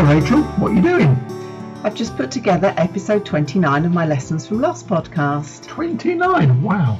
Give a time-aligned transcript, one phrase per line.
[0.00, 1.10] Hi Rachel, what are you doing?
[1.84, 5.66] I've just put together episode 29 of my Lessons from Loss podcast.
[5.66, 6.94] 29, wow.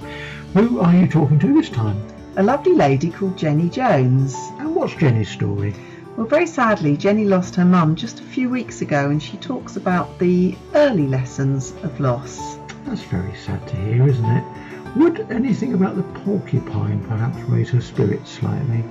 [0.52, 2.06] Who are you talking to this time?
[2.36, 4.34] A lovely lady called Genny Jones.
[4.58, 5.74] And what's Genny's story?
[6.18, 9.76] Well, very sadly, Genny lost her mum just a few weeks ago, and she talks
[9.76, 12.58] about the early lessons of loss.
[12.84, 14.44] That's very sad to hear, isn't it?
[14.96, 18.84] Would anything about the porcupine perhaps raise her spirits slightly?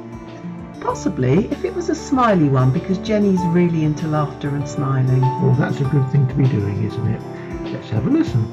[0.82, 5.20] Possibly, if it was a smiley one, because Genny's really into laughter and smiling.
[5.20, 7.22] Well, that's a good thing to be doing, isn't it?
[7.74, 8.46] Let's have a listen.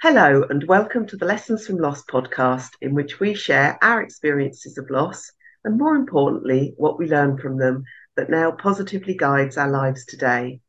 [0.00, 4.78] Hello, and welcome to the Lessons from Loss podcast, in which we share our experiences
[4.78, 5.32] of loss
[5.64, 7.82] and, more importantly, what we learn from them
[8.16, 10.60] that now positively guides our lives today.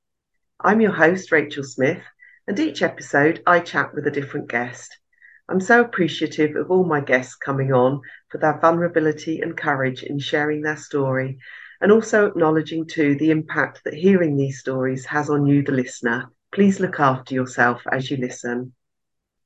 [0.59, 2.01] I'm your host, Rachel Smith,
[2.45, 4.97] and each episode I chat with a different guest.
[5.47, 10.19] I'm so appreciative of all my guests coming on for their vulnerability and courage in
[10.19, 11.37] sharing their story,
[11.79, 16.31] and also acknowledging too the impact that hearing these stories has on you, the listener.
[16.51, 18.73] Please look after yourself as you listen.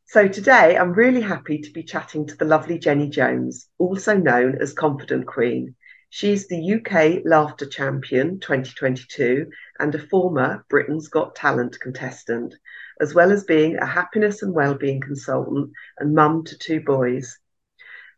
[0.06, 4.58] So today I'm really happy to be chatting to the lovely Genny Jones, also known
[4.60, 5.76] as Confident Queen.
[6.10, 12.56] She's the UK Laughter Champion 2022 and a former Britain's Got Talent contestant
[13.02, 17.38] as well as being a happiness and well-being consultant and mum to two boys.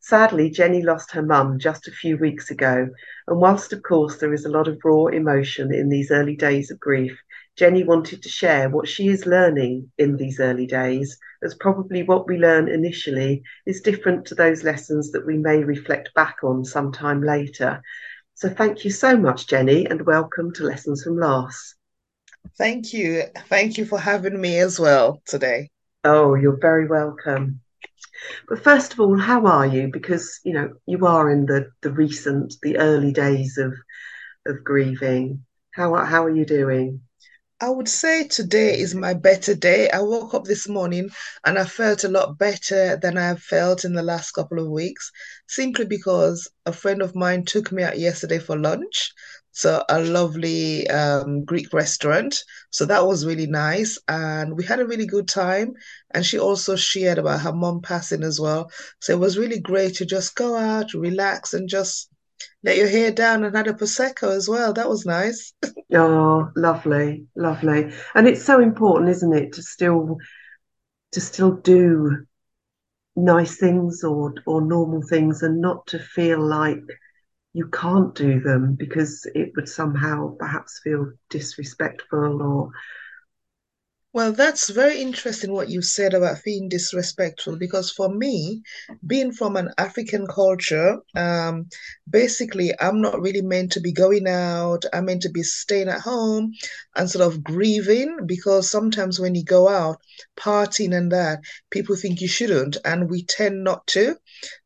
[0.02, 2.90] Sadly, Genny lost her mum just a few weeks ago,
[3.28, 6.72] and whilst of course there is a lot of raw emotion in these early days
[6.72, 7.20] of grief,
[7.58, 12.28] Genny wanted to share what she is learning in these early days, as probably what
[12.28, 17.22] we learn initially is different to those lessons that we may reflect back on sometime
[17.22, 17.82] later.
[18.36, 21.76] So thank you so much, Genny, and welcome to Lessons from Loss.
[22.58, 23.24] Thank you.
[23.48, 25.70] Thank you for having me as well today.
[26.04, 27.62] Oh, you're very welcome.
[28.48, 29.90] But first of all, how are you?
[29.92, 33.74] Because you know you are in the the recent, the early days of
[34.46, 35.46] of grieving.
[35.72, 37.02] How how are you doing?
[37.62, 39.90] I would say today is my better day.
[39.90, 41.10] I woke up this morning
[41.46, 45.12] and I felt a lot better than I've felt in the last couple of weeks,
[45.48, 49.14] simply because a friend of mine took me out yesterday for lunch.
[49.52, 52.44] So a lovely um, Greek restaurant.
[52.70, 55.74] So that was really nice, and we had a really good time.
[56.12, 58.72] And she also shared about her mom passing as well.
[59.00, 62.10] So it was really great to just go out, relax, and just
[62.64, 64.74] let your hair down and had a prosecco as well.
[64.74, 65.54] That was nice.
[65.94, 67.92] oh, lovely, lovely.
[68.16, 70.18] And it's so important, isn't it, to still
[71.12, 72.26] to still do
[73.16, 76.84] nice things or or normal things and not to feel like
[77.54, 82.72] you can't do them because it would somehow perhaps feel disrespectful or
[84.12, 88.64] well, that's very interesting what you said about being disrespectful because for me,
[89.06, 91.68] being from an African culture, um,
[92.10, 94.84] basically, I'm not really meant to be going out.
[94.92, 96.54] I'm meant to be staying at home
[96.96, 100.02] and sort of grieving because sometimes when you go out,
[100.36, 104.16] partying and that, people think you shouldn't, and we tend not to.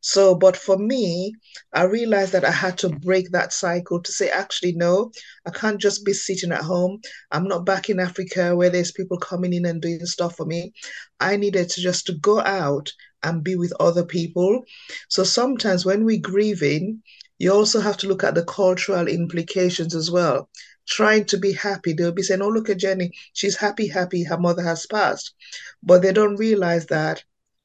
[0.00, 1.34] So, but for me,
[1.72, 5.12] I realized that I had to break that cycle to say, actually, no,
[5.46, 7.00] I can't just be sitting at home.
[7.30, 10.72] I'm not back in Africa where there's people coming in and doing stuff for me.
[11.20, 14.64] I needed to just to go out and be with other people.
[15.08, 17.02] So sometimes when we're grieving,
[17.38, 20.48] you also have to look at the cultural implications as well.
[20.86, 24.38] Trying to be happy, they'll be saying, Oh, look at Genny, she's happy, happy, her
[24.38, 25.34] mother has passed.
[25.82, 27.24] But they don't realize that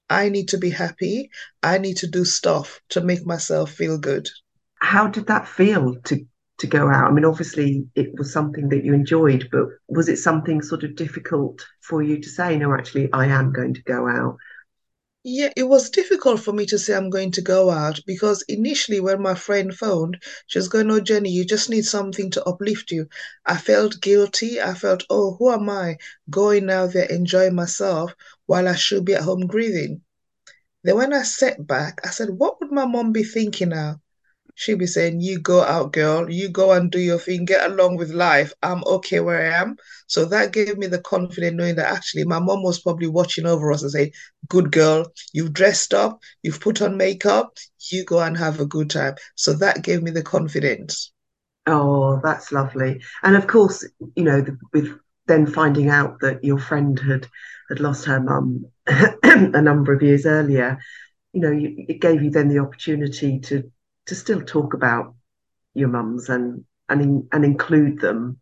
[0.10, 1.30] I need to be happy.
[1.62, 4.28] I need to do stuff to make myself feel good.
[4.76, 6.26] How did that feel to
[6.60, 7.10] to go out?
[7.10, 10.96] I mean, obviously it was something that you enjoyed, but was it something sort of
[10.96, 14.38] difficult for you to say, no, actually, I am going to go out?
[15.24, 19.00] Yeah, it was difficult for me to say I'm going to go out because initially,
[19.00, 22.92] when my friend phoned, she was going, Oh, Genny, you just need something to uplift
[22.92, 23.08] you.
[23.46, 24.60] I felt guilty.
[24.62, 25.98] I felt, Oh, who am I
[26.30, 28.14] going out there enjoying myself
[28.46, 30.02] while I should be at home grieving?
[30.84, 34.02] Then, when I sat back, I said, What would my mom be thinking now?
[34.60, 37.96] She'll be saying, You go out, girl, you go and do your thing, get along
[37.96, 38.54] with life.
[38.62, 39.78] I'm okay where I am.
[40.08, 43.72] So that gave me the confidence knowing that actually my mom was probably watching over
[43.72, 44.12] us and saying,
[44.50, 47.58] Good girl, you've dressed up, you've put on makeup,
[47.90, 49.16] you go and have a good time.
[49.36, 51.12] So that gave me the confidence.
[51.66, 53.02] Oh, that's lovely.
[53.24, 54.90] And of course, you know, with
[55.28, 57.28] then finding out that your friend had
[57.70, 60.80] had lost her mum a number of years earlier,
[61.32, 63.72] you know, it gave you then the opportunity to
[64.08, 65.16] to still talk about
[65.74, 68.40] your mums and and in, and include them.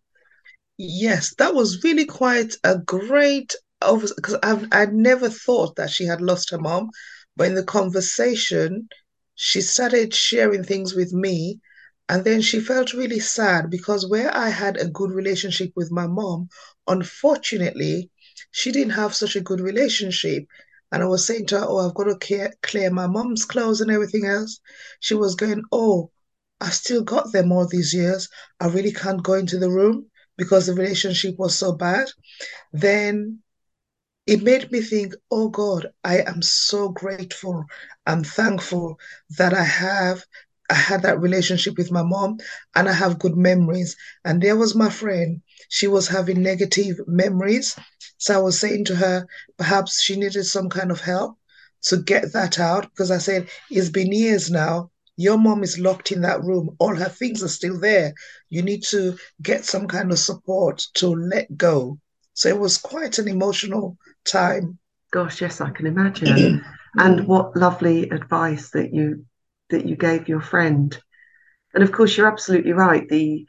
[0.77, 6.05] Yes, that was really quite a great over because I've I'd never thought that she
[6.05, 6.89] had lost her mom,
[7.35, 8.89] but in the conversation,
[9.35, 11.59] she started sharing things with me.
[12.09, 16.07] And then she felt really sad because where I had a good relationship with my
[16.07, 16.49] mom,
[16.87, 18.09] unfortunately,
[18.51, 20.45] she didn't have such a good relationship.
[20.91, 23.81] And I was saying to her, Oh, I've got to clear, clear my mom's clothes
[23.81, 24.59] and everything else.
[24.99, 26.11] She was going, Oh,
[26.61, 28.29] I still got them all these years.
[28.59, 30.07] I really can't go into the room
[30.37, 32.07] because the relationship was so bad.
[32.73, 33.39] Then
[34.27, 37.65] it made me think, oh God, I am so grateful
[38.05, 38.99] and thankful
[39.37, 40.25] that I have
[40.69, 42.39] I had that relationship with my mom
[42.75, 43.95] and I have good memories.
[44.25, 45.41] And there was my friend.
[45.69, 47.75] She was having negative memories.
[48.17, 49.27] So I was saying to her,
[49.57, 51.37] perhaps she needed some kind of help
[51.83, 54.91] to get that out because I said, it's been years now.
[55.15, 56.75] Your mom is locked in that room.
[56.79, 58.13] All her things are still there.
[58.49, 61.97] You need to get some kind of support to let go.
[62.33, 64.77] So it was quite an emotional time.
[65.11, 66.63] Gosh, yes, I can imagine.
[66.97, 69.25] and what lovely advice that you
[69.69, 70.97] that you gave your friend.
[71.73, 73.07] And of course, you're absolutely right.
[73.09, 73.45] The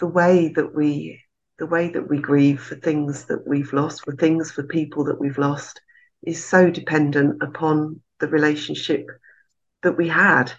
[0.00, 1.22] the way that we
[1.58, 5.20] the way that we grieve for things that we've lost, for things for people that
[5.20, 5.80] we've lost,
[6.22, 9.06] is so dependent upon the relationship
[9.82, 10.52] that we had.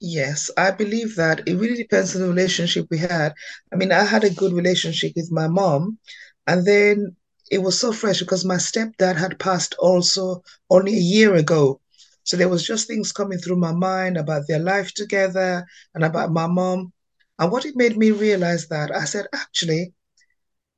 [0.00, 3.34] Yes, I believe that it really depends on the relationship we had.
[3.72, 5.98] I mean, I had a good relationship with my mom,
[6.46, 7.16] and then
[7.50, 11.80] it was so fresh because my stepdad had passed also only a year ago.
[12.24, 16.32] So there was just things coming through my mind about their life together and about
[16.32, 16.92] my mom.
[17.38, 19.94] And what it made me realize that I said, actually,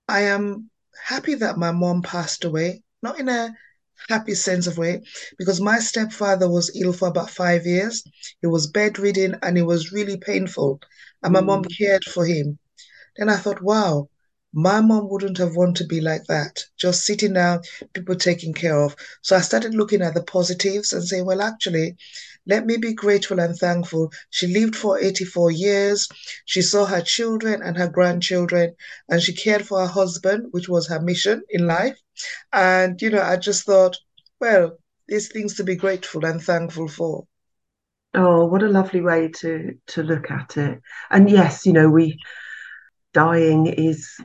[0.09, 0.71] I am
[1.05, 3.55] happy that my mom passed away, not in a
[4.09, 5.03] happy sense of way,
[5.39, 8.05] because my stepfather was ill for about five years.
[8.41, 10.81] He was bedridden and it was really painful.
[11.23, 11.47] And my mm.
[11.47, 12.59] mom cared for him.
[13.17, 14.09] Then I thought, wow,
[14.53, 17.63] my mom wouldn't have wanted to be like that, just sitting down,
[17.95, 18.95] people taking care of.
[19.23, 21.97] So I started looking at the positives and saying, well, actually,
[22.47, 24.13] let me be grateful and thankful.
[24.31, 26.09] She lived for 84 years.
[26.45, 28.75] She saw her children and her grandchildren,
[29.09, 31.99] and she cared for her husband, which was her mission in life.
[32.53, 33.97] And, you know, I just thought,
[34.41, 34.77] well,
[35.09, 37.27] there's things to be grateful and thankful for.
[38.15, 40.81] Oh, what a lovely way to to look at it.
[41.11, 42.19] And yes, you know, we
[43.13, 44.17] dying is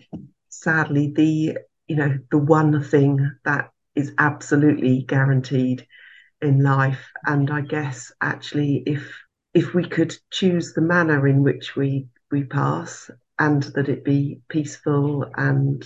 [0.50, 1.58] sadly the
[1.88, 5.86] you know the one thing that is absolutely guaranteed
[6.42, 7.10] in life.
[7.26, 9.14] And i guess actually if
[9.54, 14.42] if we could choose the manner in which we we pass and that it be
[14.50, 15.86] peaceful and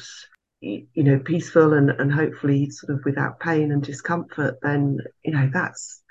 [0.61, 5.49] you know peaceful and, and hopefully sort of without pain and discomfort then you know
[5.53, 6.01] that's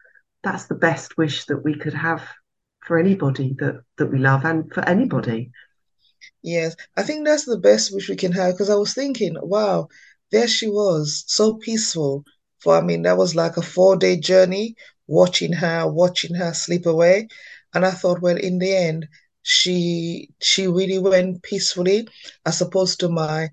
[0.42, 2.22] that's the best wish that we could have
[2.80, 5.50] for anybody that that we love and for anybody
[6.42, 9.88] Yes, I think that's the best wish we can have because I was thinking, wow,
[10.30, 12.24] there she was, so peaceful.
[12.58, 14.76] For I mean, that was like a four day journey,
[15.06, 17.28] watching her, watching her slip away.
[17.74, 19.08] And I thought, well, in the end,
[19.42, 22.06] she she really went peacefully,
[22.46, 23.50] as opposed to my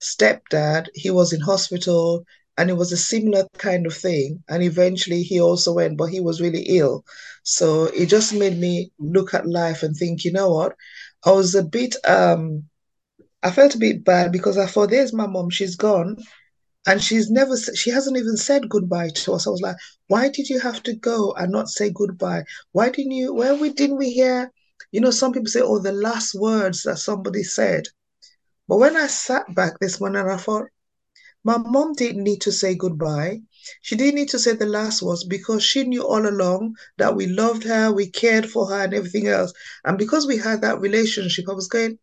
[0.00, 0.88] stepdad.
[0.94, 2.24] He was in hospital
[2.58, 4.42] and it was a similar kind of thing.
[4.48, 7.04] And eventually he also went, but he was really ill.
[7.44, 10.74] So it just made me look at life and think, you know what?
[11.24, 12.64] I was a bit um
[13.42, 16.16] I felt a bit bad because I thought there's my mom, she's gone.
[16.86, 19.46] And she's never she hasn't even said goodbye to us.
[19.46, 19.76] I was like,
[20.08, 22.44] why did you have to go and not say goodbye?
[22.72, 24.50] Why didn't you where we didn't we hear?
[24.92, 27.84] You know, some people say, oh, the last words that somebody said.
[28.66, 30.68] But when I sat back this morning, I thought,
[31.44, 33.42] my mom didn't need to say goodbye.
[33.82, 37.26] She didn't need to say the last words because she knew all along that we
[37.26, 39.52] loved her, we cared for her, and everything else.
[39.84, 41.98] And because we had that relationship, I was going,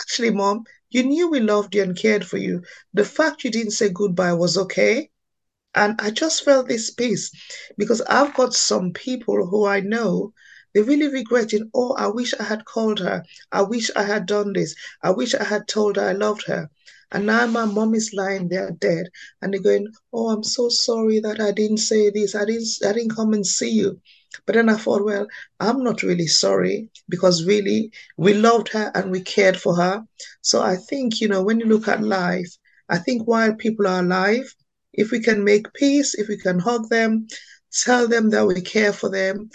[0.00, 2.62] actually, mom, you knew we loved you and cared for you.
[2.94, 5.10] The fact you didn't say goodbye was okay.
[5.74, 7.30] And I just felt this peace
[7.76, 10.32] because I've got some people who I know
[10.72, 13.24] they're really regretting, oh, I wish I had called her.
[13.50, 14.74] I wish I had done this.
[15.02, 16.68] I wish I had told her I loved her.
[17.12, 19.08] And now my mom is lying there dead,
[19.40, 22.34] and they're going, "Oh, I'm so sorry that I didn't say this.
[22.34, 22.68] I didn't.
[22.84, 24.00] I didn't come and see you."
[24.46, 25.26] But then I thought, well,
[25.60, 30.04] I'm not really sorry because really we loved her and we cared for her.
[30.42, 32.56] So I think you know when you look at life,
[32.88, 34.54] I think while people are alive,
[34.92, 37.26] if we can make peace, if we can hug them,
[37.72, 39.50] tell them that we care for them,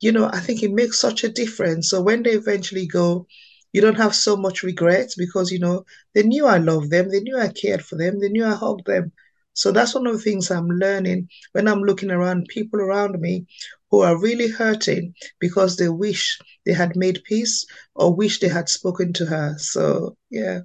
[0.00, 1.90] you know, I think it makes such a difference.
[1.90, 3.26] So when they eventually go,
[3.74, 7.20] you don't have so much regrets because you know they knew I loved them, they
[7.20, 9.12] knew I cared for them, they knew I hugged them.
[9.52, 13.46] So that's one of the things I'm learning when I'm looking around people around me
[13.90, 18.68] who are really hurting because they wish they had made peace or wish they had
[18.68, 19.56] spoken to her.
[19.58, 20.60] So yeah.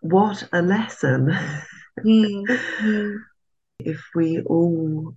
[0.00, 1.34] What a lesson.
[2.00, 3.16] Mm-hmm.
[3.80, 5.14] if we all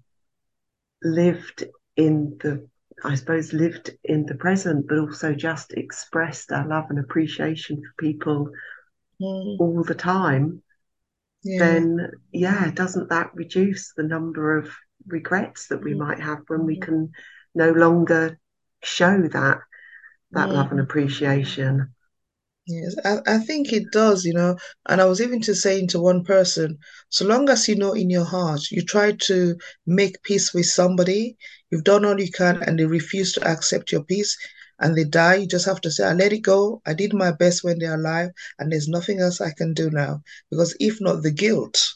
[1.01, 1.63] lived
[1.95, 2.67] in the
[3.03, 8.03] I suppose, lived in the present, but also just expressed our love and appreciation for
[8.03, 8.49] people
[9.21, 9.59] mm.
[9.59, 10.63] all the time,
[11.43, 11.59] yeah.
[11.59, 14.69] then yeah, doesn't that reduce the number of
[15.05, 15.99] regrets that we mm.
[15.99, 16.81] might have when we mm.
[16.81, 17.11] can
[17.53, 18.39] no longer
[18.83, 19.59] show that
[20.31, 21.93] that love and appreciation?
[22.67, 24.57] Yes, I, I think it does, you know.
[24.87, 26.77] And I was even to saying to one person,
[27.09, 29.55] so long as you know in your heart, you try to
[29.87, 31.37] make peace with somebody,
[31.71, 34.37] you've done all you can, and they refuse to accept your peace
[34.79, 36.81] and they die, you just have to say, I let it go.
[36.85, 40.21] I did my best when they're alive, and there's nothing else I can do now.
[40.51, 41.93] Because if not, the guilt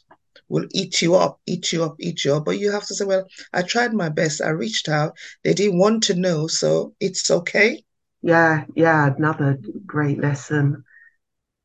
[0.49, 2.45] will eat you up, eat you up, eat you up.
[2.45, 4.41] But you have to say, Well, I tried my best.
[4.41, 5.15] I reached out.
[5.43, 7.83] They didn't want to know, so it's okay
[8.21, 10.83] yeah, yeah, another great lesson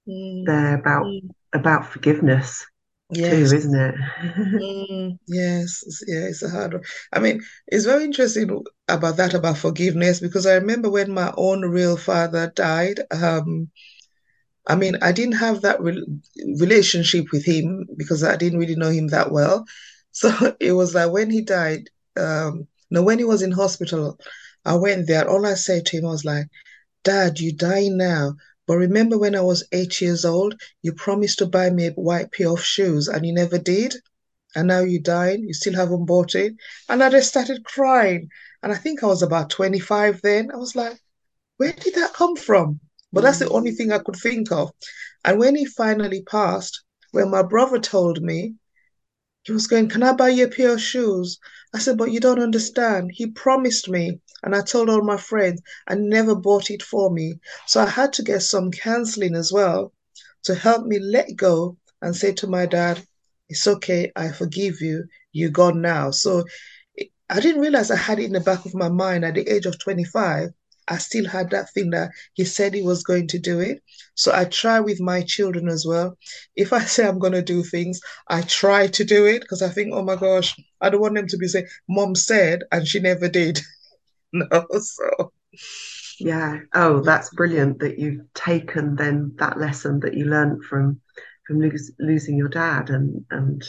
[0.08, 0.44] mm.
[0.46, 1.28] there about mm.
[1.52, 2.66] about forgiveness
[3.10, 3.50] yes.
[3.50, 3.94] too, isn't it?
[4.22, 5.18] mm.
[5.28, 6.82] Yes, yeah, it's a hard one.
[7.12, 11.62] I mean, it's very interesting about that about forgiveness because I remember when my own
[11.62, 13.00] real father died.
[13.10, 13.70] Um,
[14.66, 16.04] I mean, I didn't have that re-
[16.58, 19.64] relationship with him because I didn't really know him that well.
[20.16, 24.18] So it was like when he died, um, no, when he was in hospital,
[24.66, 25.28] I went there.
[25.28, 26.49] All I said to him I was like,
[27.04, 28.35] Dad, you die now.
[28.66, 32.32] But remember when I was eight years old, you promised to buy me a white
[32.32, 33.94] pair of shoes and you never did?
[34.56, 36.54] And now you died, you still haven't bought it.
[36.88, 38.28] And I just started crying.
[38.62, 40.50] And I think I was about 25 then.
[40.52, 40.99] I was like,
[41.58, 42.80] where did that come from?
[43.12, 44.73] But that's the only thing I could think of.
[45.25, 46.82] And when he finally passed,
[47.12, 48.56] when my brother told me,
[49.46, 51.38] he was going, Can I buy you a pair of shoes?
[51.72, 53.12] I said, But you don't understand.
[53.14, 57.38] He promised me and I told all my friends and never bought it for me.
[57.64, 59.92] So I had to get some counseling as well
[60.44, 63.06] to help me let go and say to my dad,
[63.48, 66.10] It's okay, I forgive you, you're gone now.
[66.10, 66.44] So
[67.30, 69.66] I didn't realize I had it in the back of my mind at the age
[69.66, 70.50] of 25.
[70.88, 73.82] I still had that thing that he said he was going to do it.
[74.14, 76.16] So I try with my children as well.
[76.54, 79.68] If I say I'm going to do things, I try to do it because I
[79.68, 83.00] think, oh my gosh, I don't want them to be saying, Mom said, and she
[83.00, 83.60] never did.
[84.32, 85.32] no, so
[86.18, 86.60] yeah.
[86.74, 91.00] Oh, that's brilliant that you've taken then that lesson that you learned from
[91.46, 93.62] from lose, losing your dad and and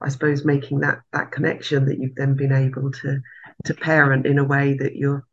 [0.00, 3.20] I suppose making that that connection that you've then been able to
[3.64, 5.24] to parent in a way that you're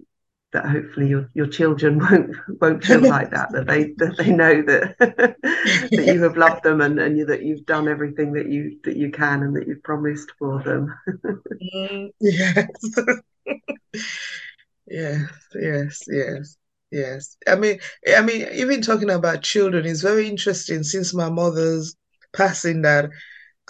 [0.51, 4.62] that hopefully your, your children won't won't feel like that that they that they know
[4.62, 8.77] that that you have loved them and, and you, that you've done everything that you
[8.84, 10.94] that you can and that you've promised for them.
[11.75, 12.68] Mm, yes.
[14.88, 16.58] Yes yes yes.
[16.91, 17.79] Yes i mean
[18.15, 21.96] i mean even talking about children is very interesting since my mother's
[22.34, 23.12] passing that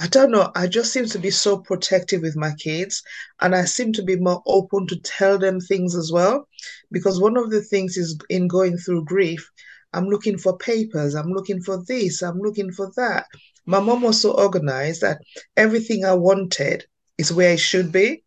[0.01, 0.49] I don't know.
[0.55, 3.03] I just seem to be so protective with my kids,
[3.41, 6.47] and I seem to be more open to tell them things as well.
[6.89, 9.49] Because one of the things is in going through grief,
[9.91, 13.25] I'm looking for papers, I'm looking for this, I'm looking for that.
[13.65, 15.21] My mom was so organized that
[15.57, 16.85] everything I wanted
[17.17, 18.23] is where it should be.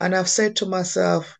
[0.00, 1.38] And I've said to myself,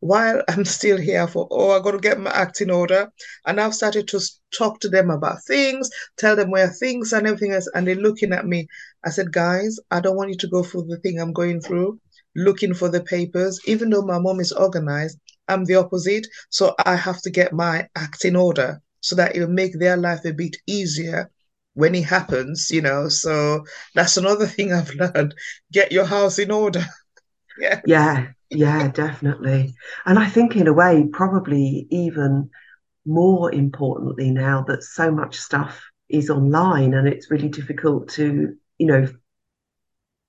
[0.00, 3.12] while I'm still here for, oh, I got to get my act in order.
[3.46, 4.20] And I've started to
[4.56, 7.68] talk to them about things, tell them where things and everything else.
[7.74, 8.66] And they're looking at me.
[9.04, 12.00] I said, guys, I don't want you to go through the thing I'm going through,
[12.36, 13.60] looking for the papers.
[13.66, 16.26] Even though my mom is organized, I'm the opposite.
[16.50, 20.24] So I have to get my act in order so that it'll make their life
[20.24, 21.30] a bit easier
[21.74, 23.08] when it happens, you know.
[23.08, 23.64] So
[23.94, 25.34] that's another thing I've learned.
[25.72, 26.84] Get your house in order.
[27.58, 27.80] yeah.
[27.86, 29.74] Yeah yeah, definitely.
[30.06, 32.50] And I think, in a way, probably even
[33.06, 38.86] more importantly now that so much stuff is online and it's really difficult to, you
[38.86, 39.06] know,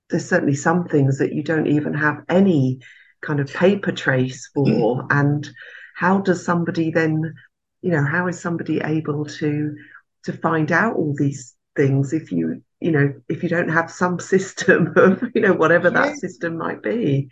[0.09, 2.81] there's certainly some things that you don't even have any
[3.21, 4.65] kind of paper trace for.
[4.65, 5.07] Mm.
[5.09, 5.49] And
[5.95, 7.33] how does somebody then,
[7.81, 9.75] you know, how is somebody able to
[10.25, 14.19] to find out all these things if you, you know, if you don't have some
[14.33, 16.07] system of, you know, whatever yeah.
[16.07, 17.29] that system might be?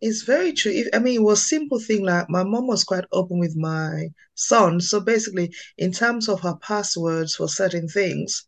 [0.00, 0.72] It's very true.
[0.72, 4.08] If, I mean, it was simple thing like my mom was quite open with my
[4.34, 4.80] son.
[4.80, 8.46] So basically, in terms of her passwords for certain things,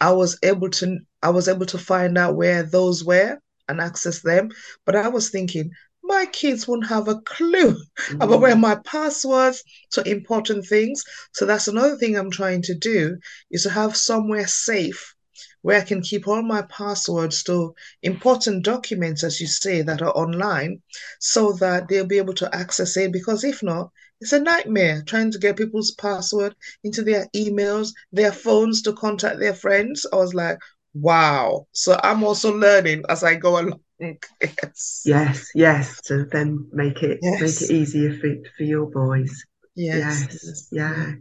[0.00, 3.38] I was able to I was able to find out where those were
[3.68, 4.50] and access them.
[4.84, 5.70] But I was thinking,
[6.02, 8.14] my kids won't have a clue mm-hmm.
[8.22, 9.62] about where my passwords
[9.92, 11.04] to important things.
[11.32, 13.18] So that's another thing I'm trying to do
[13.50, 15.14] is to have somewhere safe
[15.62, 20.16] where I can keep all my passwords to important documents, as you say, that are
[20.16, 20.82] online,
[21.18, 23.12] so that they'll be able to access it.
[23.12, 23.90] Because if not,
[24.20, 29.38] it's a nightmare trying to get people's password into their emails, their phones to contact
[29.38, 30.06] their friends.
[30.12, 30.58] I was like,
[30.94, 31.66] wow.
[31.72, 33.80] So I'm also learning as I go along.
[34.00, 35.02] yes.
[35.04, 36.00] Yes, yes.
[36.02, 37.40] To then make it Yes.
[37.40, 39.44] make it easier for for your boys.
[39.74, 40.26] Yes.
[40.26, 41.12] Yes, yes, yeah.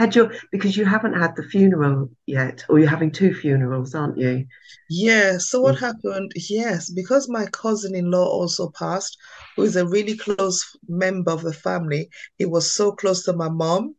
[0.00, 4.18] Had your because you haven't had the funeral yet, or you're having two funerals, aren't
[4.18, 4.46] you?
[4.88, 5.80] Yeah, so what Mm.
[5.80, 6.32] happened?
[6.34, 9.16] Yes, because my cousin-in-law also passed,
[9.56, 12.10] who is a really close member of the family.
[12.38, 13.94] He was so close to my mom,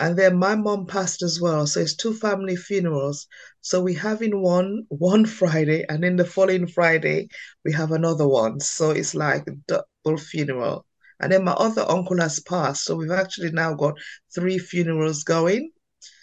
[0.00, 1.66] and then my mom passed as well.
[1.68, 3.28] So it's two family funerals.
[3.62, 7.28] So we're having one one Friday, and then the following Friday
[7.64, 8.60] we have another one.
[8.60, 10.86] So it's like a double funeral.
[11.20, 13.94] And then my other uncle has passed, so we've actually now got
[14.34, 15.72] three funerals going.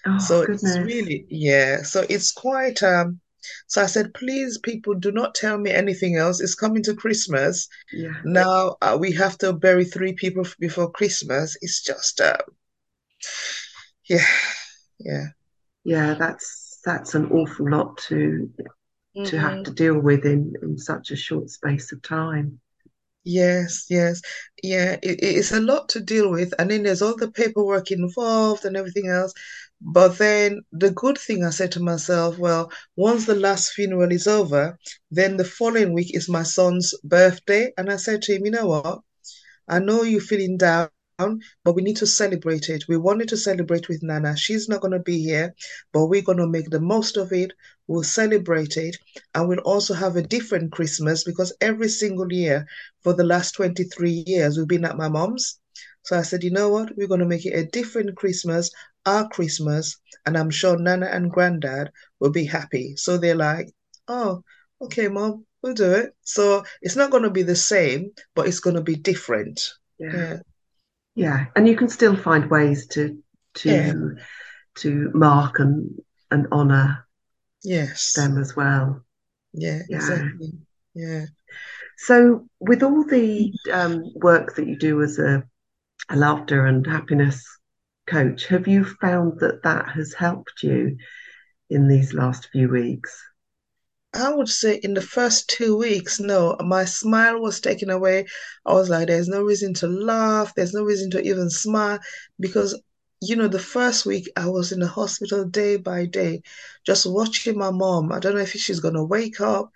[0.06, 1.84] Oh So it's really, yeah.
[1.84, 3.22] So it's quite um
[3.68, 6.42] so I said, please, people, do not tell me anything else.
[6.42, 7.68] It's coming to Christmas.
[7.92, 8.26] Yeah.
[8.26, 11.58] Now uh, we have to bury three people before Christmas.
[11.62, 12.38] It's just uh
[14.10, 14.26] yeah,
[15.00, 15.28] yeah.
[15.84, 18.52] Yeah, that's that's an awful lot to
[19.26, 22.62] to have hmm to deal with in in such a short space of time.
[23.26, 24.22] Yes, yes.
[24.64, 26.54] Yeah, it, it's a lot to deal with.
[26.60, 29.34] And then there's all the paperwork involved and everything else.
[29.82, 34.28] But then the good thing I said to myself, well, once the last funeral is
[34.28, 34.78] over,
[35.12, 37.74] then the following week is my son's birthday.
[37.78, 39.02] And I said to him, you know what?
[39.68, 40.90] I know you're feeling down,
[41.64, 42.86] but we need to celebrate it.
[42.88, 44.36] We wanted to celebrate with Nana.
[44.38, 45.56] She's not going to be here,
[45.94, 47.54] but we're going to make the most of it.
[47.88, 48.98] We'll celebrate it.
[49.34, 52.66] And we'll also have a different Christmas because every single year
[53.04, 55.60] for the last 23 years, we've been at my mom's.
[56.04, 56.96] So I said, you know what?
[56.96, 58.70] We're going to make it a different Christmas,
[59.06, 59.98] our Christmas.
[60.26, 62.96] And I'm sure Nana and Granddad will be happy.
[62.96, 63.70] So they're like,
[64.08, 64.44] oh,
[64.82, 66.16] okay, Mom, we'll do it.
[66.24, 69.74] So it's not going to be the same, but it's going to be different.
[70.00, 70.12] Yeah.
[70.14, 70.38] Yeah.
[71.16, 71.46] Yeah.
[71.56, 73.18] And you can still find ways to
[73.64, 73.94] Yeah.
[73.94, 74.16] to
[74.76, 76.00] to mark and
[76.30, 77.05] and honor
[77.66, 78.16] Yes.
[78.16, 79.04] them as well.
[79.54, 79.98] Yeah, Yeah.
[79.98, 80.54] exactly.
[80.94, 81.26] Yeah.
[81.98, 85.44] So with all the um, work that you do as a,
[86.10, 87.46] a laughter and happiness
[88.08, 90.98] coach, have you found that that has helped you
[91.70, 93.22] in these last few weeks?
[94.14, 98.26] I would say in the first two weeks, no, my smile was taken away.
[98.66, 100.54] I was like, there's no reason to laugh.
[100.56, 102.00] There's no reason to even smile
[102.40, 102.80] because,
[103.30, 106.42] you know, the first week I was in the hospital day by day,
[106.86, 108.12] just watching my mom.
[108.12, 109.72] I don't know if she's gonna wake up.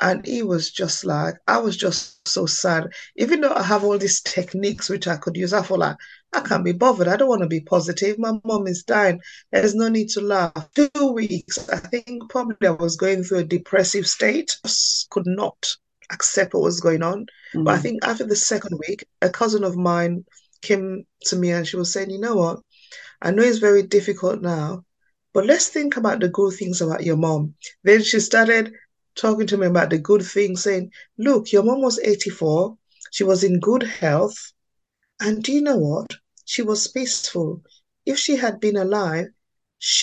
[0.00, 2.88] And it was just like, I was just so sad.
[3.16, 5.96] Even though I have all these techniques which I could use, I feel like
[6.32, 7.08] I can't be bothered.
[7.08, 8.18] I don't want to be positive.
[8.18, 9.20] My mom is dying.
[9.52, 10.68] There's no need to laugh.
[10.74, 14.56] Two weeks, I think probably I was going through a depressive state.
[14.64, 15.76] Just could not
[16.10, 17.26] accept what was going on.
[17.64, 17.82] But I Mm.
[17.82, 20.24] think after the second week, a cousin of mine
[20.62, 22.60] came to me and she was saying, you know what?
[23.24, 24.84] I know it's very difficult now,
[25.32, 27.54] but let's think about the good things about your mom.
[27.84, 28.74] Then she started
[29.14, 32.76] talking to me about the good things, saying, look, your mom was 84.
[33.12, 34.52] She was in good health.
[35.20, 36.10] And do you know what?
[36.46, 37.62] She was peaceful.
[38.04, 39.28] If she had been alive,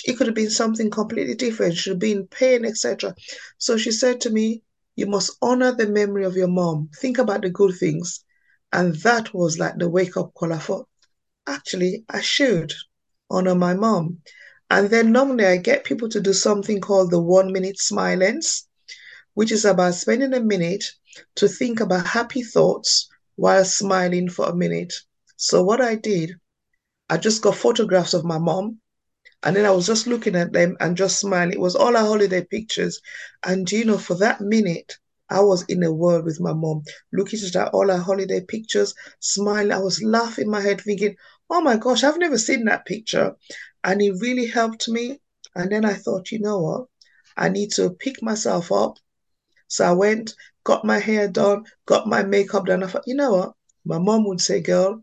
[0.06, 1.76] it could have been something completely different.
[1.76, 3.14] She'd be in pain, etc.
[3.58, 4.62] So she said to me,
[4.96, 6.88] You must honor the memory of your mom.
[6.96, 8.24] Think about the good things.
[8.72, 10.54] And that was like the wake up call.
[10.54, 10.88] I thought,
[11.46, 12.72] actually, I should
[13.30, 14.18] honor my mom.
[14.70, 18.68] And then normally I get people to do something called the one minute silence,
[19.34, 20.84] which is about spending a minute
[21.36, 24.94] to think about happy thoughts while smiling for a minute.
[25.36, 26.34] So what I did,
[27.08, 28.80] I just got photographs of my mom
[29.42, 31.54] and then I was just looking at them and just smiling.
[31.54, 33.00] It was all our holiday pictures.
[33.42, 34.98] And you know, for that minute,
[35.30, 39.72] I was in a world with my mom, looking at all our holiday pictures, smiling.
[39.72, 41.16] I was laughing in my head, thinking,
[41.50, 43.34] oh my gosh, I've never seen that picture.
[43.82, 45.20] And it really helped me.
[45.54, 46.86] And then I thought, you know what?
[47.36, 48.98] I need to pick myself up.
[49.68, 50.34] So I went,
[50.64, 52.82] got my hair done, got my makeup done.
[52.82, 53.52] I thought, you know what?
[53.84, 55.02] My mom would say, girl,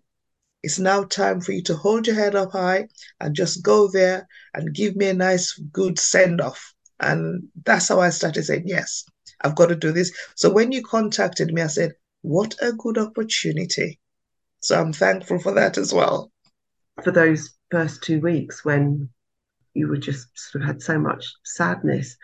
[0.64, 2.88] it's now time for you to hold your head up high
[3.20, 6.74] and just go there and give me a nice, good send off.
[7.00, 9.06] And that's how I started saying, yes,
[9.42, 10.12] I've got to do this.
[10.36, 14.00] So when you contacted me, I said, what a good opportunity.
[14.60, 16.32] So I'm thankful for that as well.
[17.04, 19.10] For those first two weeks when
[19.74, 22.18] you were just sort of had so much sadness,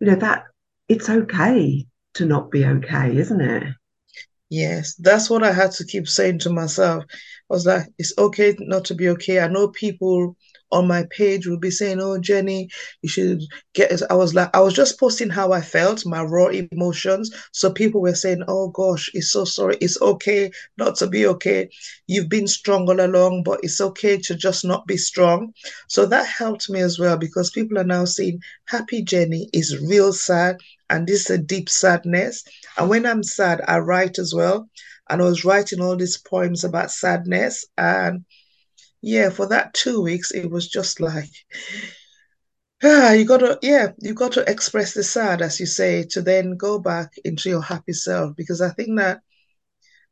[0.00, 0.44] you know, that
[0.88, 3.74] it's okay to not be okay, isn't it?
[4.48, 7.04] Yes, that's what I had to keep saying to myself.
[7.10, 9.40] I was like, it's okay not to be okay.
[9.40, 10.36] I know people
[10.72, 12.68] on my page will be saying, Oh, Genny,
[13.02, 13.42] you should
[13.74, 14.02] get.
[14.10, 17.30] I was like, I was just posting how I felt, my raw emotions.
[17.52, 19.76] So people were saying, Oh gosh, it's so sorry.
[19.80, 21.68] It's okay not to be okay.
[22.06, 25.52] You've been strong all along, but it's okay to just not be strong.
[25.88, 30.12] So that helped me as well because people are now saying, Happy Genny is real
[30.12, 30.58] sad
[30.90, 32.44] and this is a deep sadness.
[32.76, 34.68] And when I'm sad, I write as well.
[35.08, 37.64] And I was writing all these poems about sadness.
[37.78, 38.24] And
[39.06, 41.30] yeah, for that two weeks, it was just like,
[42.82, 46.20] ah, you got to, yeah, you got to express the sad, as you say, to
[46.20, 48.34] then go back into your happy self.
[48.34, 49.20] Because I think that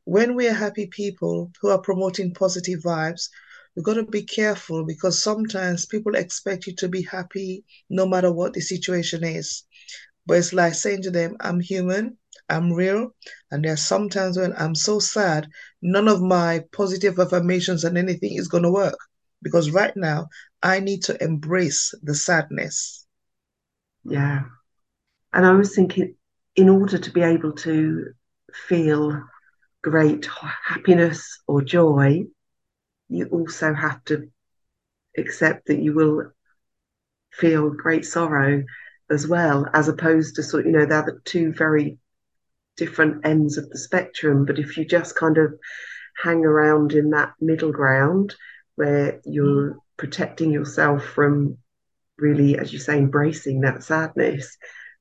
[0.04, 3.30] when we are happy people who are promoting positive vibes,
[3.74, 8.30] you've got to be careful because sometimes people expect you to be happy no matter
[8.30, 9.64] what the situation is.
[10.24, 12.16] But it's like saying to them, I'm human,
[12.48, 13.14] I'm real,
[13.50, 15.48] and there are sometimes when I'm so sad,
[15.80, 18.98] none of my positive affirmations and anything is going to work
[19.42, 20.28] because right now
[20.62, 23.06] I need to embrace the sadness.
[24.04, 24.42] Yeah.
[25.32, 26.14] And I was thinking,
[26.56, 28.12] in order to be able to
[28.52, 29.22] feel
[29.82, 30.26] great
[30.64, 32.24] happiness or joy,
[33.08, 34.28] you also have to
[35.18, 36.32] accept that you will
[37.32, 38.62] feel great sorrow
[39.10, 41.98] as well, as opposed to sort you know, they're the two very
[42.76, 44.44] different ends of the spectrum.
[44.44, 45.54] But if you just kind of
[46.22, 48.34] hang around in that middle ground
[48.76, 49.76] where you're mm.
[49.96, 51.58] protecting yourself from
[52.18, 54.56] really, as you say, embracing that sadness,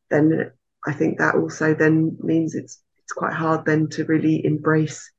[0.09, 0.51] then
[0.86, 5.12] I think that also then means it's it's quite hard then to really embrace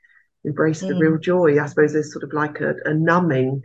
[0.44, 0.88] embrace mm.
[0.88, 1.60] the real joy.
[1.60, 3.62] I suppose there's sort of like a, a numbing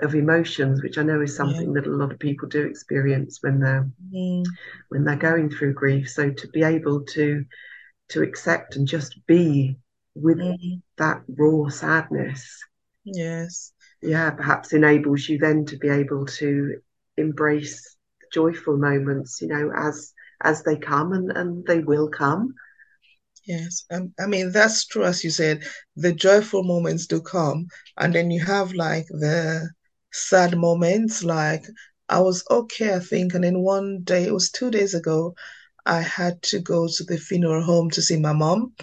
[0.00, 1.80] of emotions, which I know is something yeah.
[1.80, 4.44] that a lot of people do experience when they're mm.
[4.88, 6.08] when they're going through grief.
[6.10, 7.44] So to be able to
[8.08, 9.76] to accept and just be
[10.14, 10.82] with mm.
[10.96, 12.58] that raw sadness,
[13.04, 16.80] yes, yeah, perhaps enables you then to be able to
[17.16, 17.96] embrace
[18.32, 22.54] joyful moments, you know, as as they come and and they will come.
[23.46, 25.64] Yes, um, I mean that's true as you said.
[25.96, 29.70] The joyful moments do come, and then you have like the
[30.12, 31.24] sad moments.
[31.24, 31.64] Like
[32.08, 35.34] I was okay, I think, and then one day it was two days ago,
[35.88, 38.74] I had to go to the funeral home to see my mom.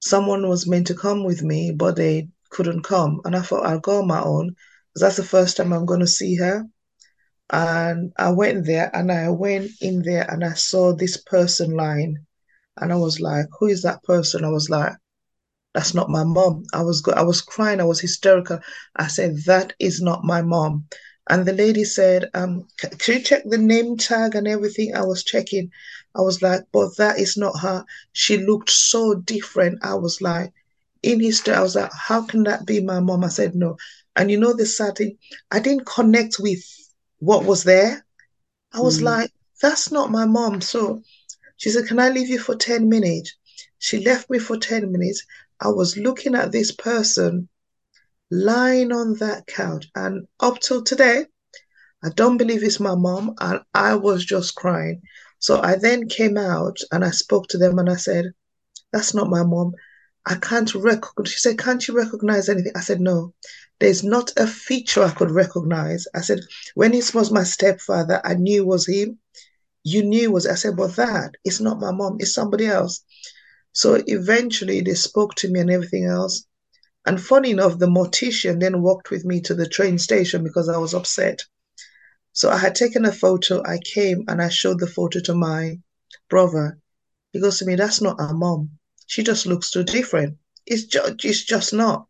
[0.00, 3.80] Someone was meant to come with me, but they couldn't come, and I thought I'll
[3.80, 4.56] go on my own
[4.94, 6.64] because that's the first time I'm going to see her.
[7.50, 12.16] And I went there, and I went in there, and I saw this person lying
[12.80, 14.44] and I was like, who is that person?
[14.44, 14.92] I was like,
[15.74, 16.64] that's not my mom.
[16.72, 17.80] I was go- I was crying.
[17.80, 18.60] I was hysterical.
[18.96, 20.86] I said, that is not my mom.
[21.28, 24.94] And the lady said, um, can you check the name tag and everything?
[24.94, 25.70] I was checking.
[26.14, 27.84] I was like, but that is not her.
[28.12, 29.84] She looked so different.
[29.84, 30.52] I was like,
[31.02, 33.24] in history, I was like, how can that be my mom?
[33.24, 33.76] I said, no.
[34.16, 35.18] And you know, the sad thing,
[35.50, 36.62] I didn't connect with
[37.20, 38.04] what was there.
[38.72, 39.04] I was mm.
[39.04, 40.60] like, that's not my mom.
[40.60, 41.02] So
[41.56, 43.34] she said, Can I leave you for 10 minutes?
[43.78, 45.24] She left me for 10 minutes.
[45.60, 47.48] I was looking at this person
[48.30, 49.86] lying on that couch.
[49.94, 51.26] And up till today,
[52.02, 53.34] I don't believe it's my mom.
[53.40, 55.02] And I was just crying.
[55.40, 58.32] So I then came out and I spoke to them and I said,
[58.92, 59.74] That's not my mom.
[60.24, 61.32] I can't recognize.
[61.32, 62.72] She said, Can't you recognize anything?
[62.76, 63.34] I said, No,
[63.80, 66.06] there's not a feature I could recognize.
[66.14, 66.40] I said,
[66.74, 69.18] When he was my stepfather, I knew was him
[69.82, 73.02] you knew was I said, but that, it's not my mom, it's somebody else.
[73.72, 76.44] So eventually they spoke to me and everything else.
[77.06, 80.76] And funny enough, the mortician then walked with me to the train station because I
[80.76, 81.40] was upset.
[82.40, 83.62] So I had taken a photo.
[83.66, 85.78] I came and I showed the photo to my
[86.30, 86.78] brother.
[87.34, 88.70] He goes to me, That's not our mom.
[89.06, 90.38] She just looks too different.
[90.64, 92.06] It's just, it's just not.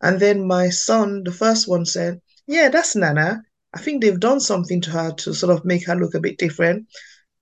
[0.00, 3.42] And then my son, the first one, said, Yeah, that's Nana.
[3.74, 6.38] I think they've done something to her to sort of make her look a bit
[6.38, 6.86] different.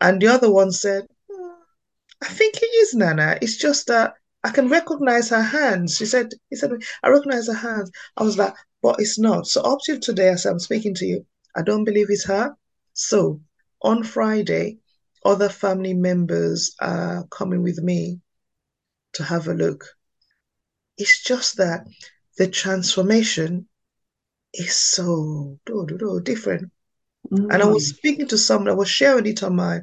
[0.01, 1.57] And the other one said, oh,
[2.23, 3.37] I think it is Nana.
[3.43, 5.99] It's just that I can recognize her hands.
[5.99, 7.91] She said, he said, I recognize her hands.
[8.17, 9.47] I was like, but it's not.
[9.47, 12.55] So up till today, as I'm speaking to you, I don't believe it's her.
[12.95, 13.41] So
[13.83, 14.79] on Friday,
[15.25, 18.21] other family members are coming with me
[19.15, 19.85] to have a look.
[20.99, 21.87] It's just that
[22.39, 23.69] the transformation
[24.55, 25.59] is so
[26.23, 26.71] different.
[27.31, 27.53] Mm.
[27.53, 27.97] And I was mm.
[27.97, 29.81] speaking to someone, I was sharing it on my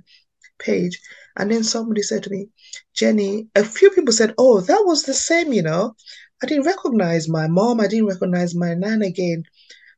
[0.60, 1.00] page,
[1.38, 2.50] and then somebody said to me,
[2.96, 5.96] Genny, a few people said, Oh, that was the same, you know.
[6.44, 9.44] I didn't recognize my mom, I didn't recognize my nan again.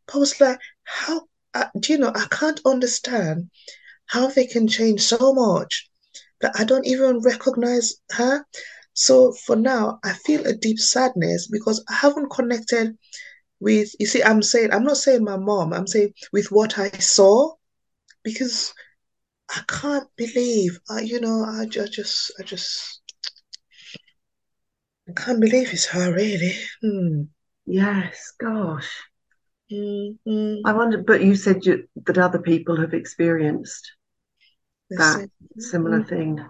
[0.05, 1.27] But I was like, How
[1.79, 2.11] do you know?
[2.13, 3.49] I can't understand
[4.07, 5.89] how they can change so much
[6.41, 8.45] that I don't even recognize her.
[8.93, 12.97] So for now, I feel a deep sadness because I haven't connected
[13.61, 16.89] with you see i'm saying i'm not saying my mom i'm saying with what i
[16.89, 17.53] saw
[18.23, 18.73] because
[19.55, 23.01] i can't believe I, you know i just, just i just
[25.07, 27.21] i can't believe it's her really hmm.
[27.65, 28.89] yes gosh
[29.71, 30.55] mm-hmm.
[30.65, 33.91] i wonder but you said you, that other people have experienced
[34.89, 36.09] that similar mm-hmm.
[36.09, 36.45] thing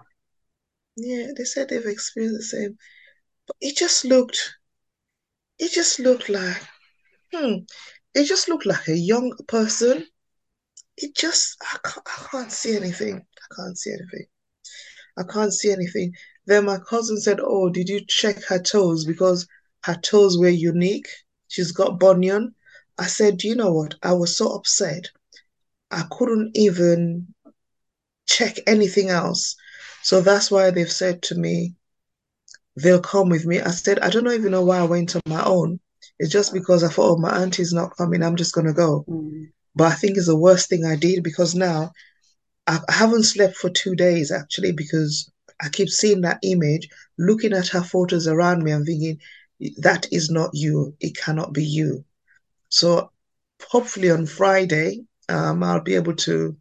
[0.96, 2.78] Yeah, they said they've experienced the same.
[3.46, 4.54] But it just looked,
[5.58, 6.60] it just looked like,
[7.32, 7.54] hmm,
[8.14, 10.06] it just looked like a young person.
[10.96, 13.16] It just, I can't, I can't see anything.
[13.16, 14.26] I can't see anything.
[15.18, 16.12] I can't see anything.
[16.46, 19.04] Then my cousin said, Oh, did you check her toes?
[19.04, 19.46] Because
[19.84, 21.08] her toes were unique.
[21.48, 22.54] She's got bunion.
[23.02, 23.96] I said, you know what?
[24.00, 25.08] I was so upset.
[25.90, 27.34] I couldn't even
[28.28, 29.56] check anything else.
[30.02, 31.74] So that's why they've said to me,
[32.76, 33.60] they'll come with me.
[33.60, 35.80] I said, I don't even know why I went on my own.
[36.20, 38.22] It's just because I thought, oh, my auntie's not coming.
[38.22, 39.04] I'm just going to go.
[39.08, 39.50] Mm.
[39.74, 41.90] But I think it's the worst thing I did because now
[42.68, 45.28] I haven't slept for two days actually because
[45.60, 46.88] I keep seeing that image,
[47.18, 49.18] looking at her photos around me and thinking,
[49.78, 50.94] that is not you.
[51.00, 52.04] It cannot be you.
[52.72, 53.12] So
[53.70, 56.56] hopefully on Friday, um, I'll be able to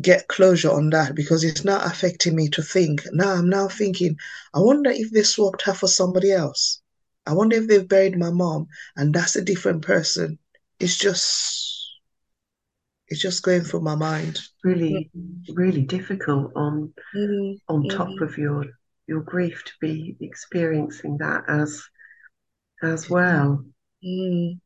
[0.00, 3.02] get closure on that because it's now affecting me to think.
[3.12, 4.16] Now I'm now thinking,
[4.54, 6.80] I wonder if they swapped her for somebody else.
[7.26, 10.38] I wonder if they've buried my mom and that's a different person.
[10.80, 11.86] It's just
[13.08, 14.40] it's just going through my mind.
[14.64, 15.10] Really,
[15.54, 18.66] really difficult on Mm, on top mm, of your
[19.06, 21.82] your grief to be experiencing that as
[22.82, 23.64] as well.
[24.02, 24.60] Mm,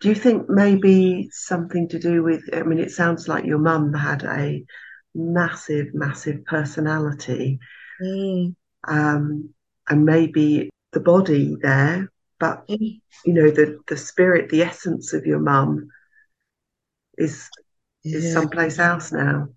[0.00, 2.42] Do you think maybe something to do with?
[2.52, 4.64] I mean, it sounds like your mum had a
[5.14, 7.58] massive, massive personality,
[8.00, 8.54] mm,
[8.86, 9.50] um,
[9.88, 13.00] and maybe the body there, but mm.
[13.24, 15.88] you know, the the spirit, the essence of your mum
[17.18, 17.50] is
[18.04, 19.48] is Yeah, someplace else now.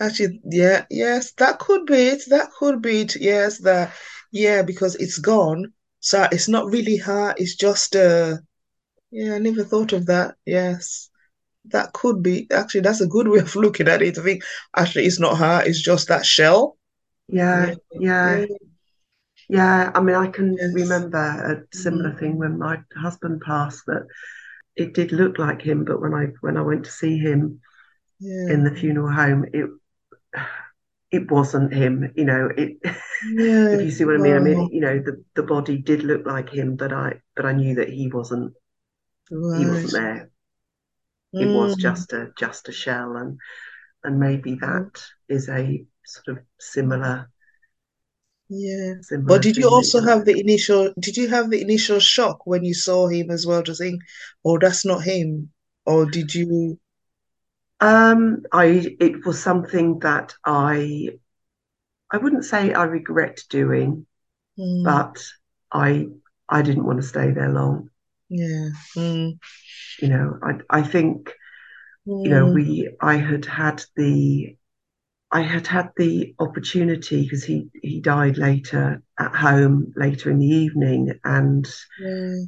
[0.00, 2.22] actually, yeah, yes, that could be it.
[2.28, 3.16] That could be it.
[3.16, 3.92] Yes, that,
[4.32, 5.72] yeah, because it's gone.
[6.00, 7.34] So it's not really her.
[7.36, 8.36] It's just, uh,
[9.10, 10.36] yeah, I never thought of that.
[10.46, 11.10] Yes.
[11.66, 14.18] That could be actually that's a good way of looking at it.
[14.18, 14.44] I think
[14.76, 16.78] actually it's not her, it's just that shell.
[17.28, 18.46] Yeah, Yeah, yeah,
[19.48, 19.90] yeah.
[19.94, 20.70] I mean, I can yes.
[20.70, 23.82] remember a similar thing when my husband passed.
[23.86, 24.06] That
[24.76, 27.60] it did look like him, but when I when I went to see him
[28.20, 29.70] yeah, in the funeral home, it
[31.10, 32.12] it wasn't him.
[32.16, 32.78] You know, it
[33.70, 34.36] if you see what I mean.
[34.36, 37.52] I mean, you know, the the body did look like him, but I but I
[37.52, 38.54] knew that he wasn't
[39.52, 40.30] he wasn't there.
[41.38, 43.40] It was Mm, just a just a shell, and
[44.04, 47.30] and maybe that is a sort of similar
[48.48, 48.94] yeah.
[49.26, 52.74] But did you also have the initial did you have the initial shock when you
[52.74, 54.02] saw him as well to think,
[54.44, 55.50] oh, that's not him?
[55.86, 56.78] Or did you
[57.80, 61.18] Um, I it was something that I
[62.12, 64.06] I wouldn't say I regret doing,
[64.58, 65.24] mm, but
[65.72, 66.08] I
[66.48, 67.90] I didn't want to stay there long.
[68.28, 68.70] yeah.
[68.96, 69.38] Mm,
[70.00, 71.32] You know, I I think
[72.24, 74.56] you know mm, we I had had the
[75.32, 80.46] I had had the opportunity because he he died later at home later in the
[80.46, 81.66] evening, and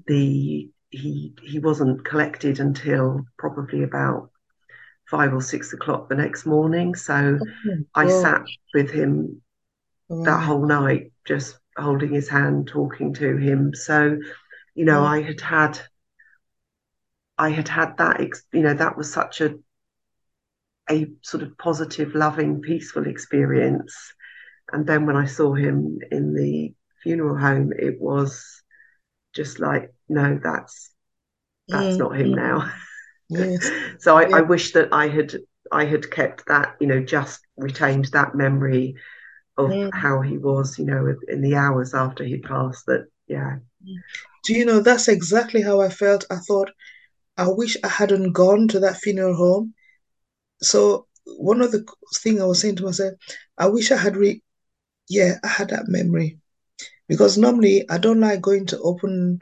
[0.07, 4.30] the he he wasn't collected until probably about
[5.11, 6.95] five or six o'clock the next morning.
[6.95, 8.43] So Oh I sat
[8.75, 9.43] with him
[10.25, 13.75] that whole night, just holding his hand, talking to him.
[13.75, 14.19] So,
[14.75, 15.81] you know, Mm, I had had,
[17.39, 18.21] I had had that,
[18.53, 19.59] you know, that was such a,
[20.91, 23.95] a sort of positive, loving, peaceful experience.
[24.73, 28.63] And then when I saw him in the funeral home, it was
[29.35, 30.91] just like, no, that's
[31.71, 32.73] that's mm, not him now.
[33.31, 33.73] Yes.
[33.99, 35.35] so I, I wish that I had
[35.73, 38.97] I had kept that, you know, just retained that memory
[39.59, 39.91] of Mm.
[39.93, 42.87] how he was, you know, in the hours after he passed.
[42.87, 43.59] That yeah,
[44.45, 46.25] Do you know, that's exactly how I felt.
[46.31, 46.71] I thought,
[47.39, 49.75] I wish I hadn't gone to that funeral home.
[50.63, 53.15] So one of the thing I was saying to myself,
[53.59, 54.43] I wish I had re
[55.09, 56.39] yeah, I had that memory.
[57.09, 59.39] Because normally I don't like going to open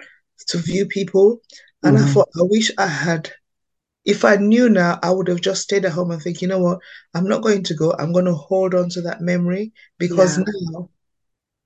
[0.48, 1.40] to view people.
[1.85, 3.31] And I mm, thought, I wish I had.
[4.04, 6.61] If I knew now, I would have just stayed at home and think, you know
[6.61, 6.78] what,
[7.14, 7.94] I'm not going to go.
[7.98, 10.88] I'm going to hold on to that memory because yeah, now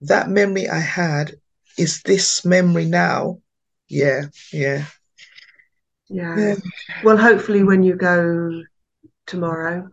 [0.03, 1.35] that memory I had
[1.79, 3.41] is this memory now.
[3.89, 4.87] Yeah, yeah.
[6.09, 6.37] yeah.
[6.37, 6.55] Yeah.
[7.05, 8.63] Well, hopefully, when you go
[9.27, 9.89] tomorrow,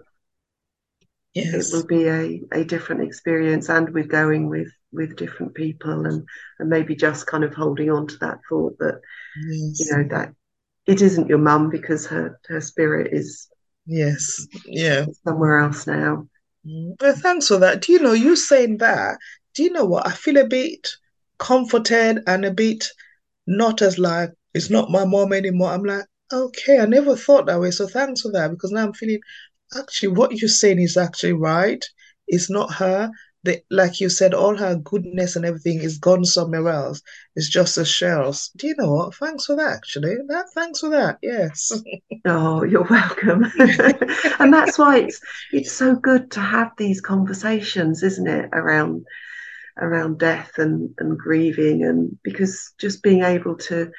[1.34, 1.72] yes.
[1.72, 6.26] it will be a, a different experience, and we're going with with different people, and
[6.60, 9.02] and maybe just kind of holding on to that thought that
[9.38, 10.34] you know that
[10.90, 13.48] it isn't your mum because her her spirit is
[13.86, 14.46] Yes.
[14.66, 15.06] Yeah.
[15.24, 16.28] somewhere else now.
[16.66, 16.96] Mm.
[17.02, 17.82] Well, thanks for that.
[17.82, 19.18] Do you know, you saying that,
[19.56, 20.06] do you know what?
[20.06, 20.88] I feel a bit
[21.40, 22.86] comforted and a bit
[23.48, 25.72] not as like, it's not my mom anymore.
[25.72, 27.72] I'm like, okay, I never thought that way.
[27.72, 29.22] So thanks for that because now I'm feeling
[29.76, 31.84] actually what you're saying is actually right.
[32.28, 33.10] it's not her.
[33.44, 37.02] The, like you said, all her goodness and everything is gone somewhere else.
[37.36, 38.52] It's just a shells.
[38.58, 39.16] Do you know what?
[39.16, 40.18] Thanks for that, actually.
[40.28, 41.20] That thanks for that.
[41.22, 41.72] Yes.
[42.26, 43.46] oh, you're welcome.
[44.40, 45.22] and that's why it's
[45.54, 49.06] it's so good to have these conversations, isn't it, around
[49.82, 53.90] around death and, and grieving and because just being able to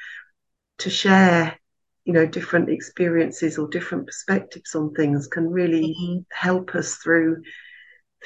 [0.77, 1.57] to share
[2.05, 6.19] you know different experiences or different perspectives on things can really mm-hmm.
[6.31, 7.41] help us through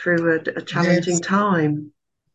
[0.01, 1.21] through a, a challenging yes.
[1.21, 1.91] time.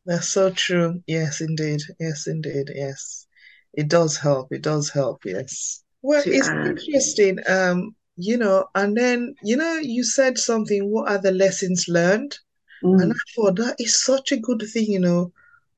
[0.07, 1.03] That's so true.
[1.07, 1.81] Yes indeed.
[1.99, 2.71] Yes indeed.
[2.75, 3.27] Yes.
[3.75, 4.53] It does help.
[4.53, 5.25] It does help.
[5.25, 5.83] Yes.
[6.03, 6.67] Well to it's add.
[6.67, 11.87] interesting um you know and then you know you said something what are the lessons
[11.89, 12.39] learned?
[12.83, 13.03] Mm.
[13.03, 15.31] and i thought that is such a good thing you know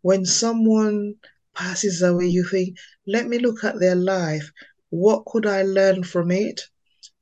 [0.02, 1.16] when someone
[1.52, 4.50] passes away you think let me look at their life.
[4.90, 6.62] What could I learn from it?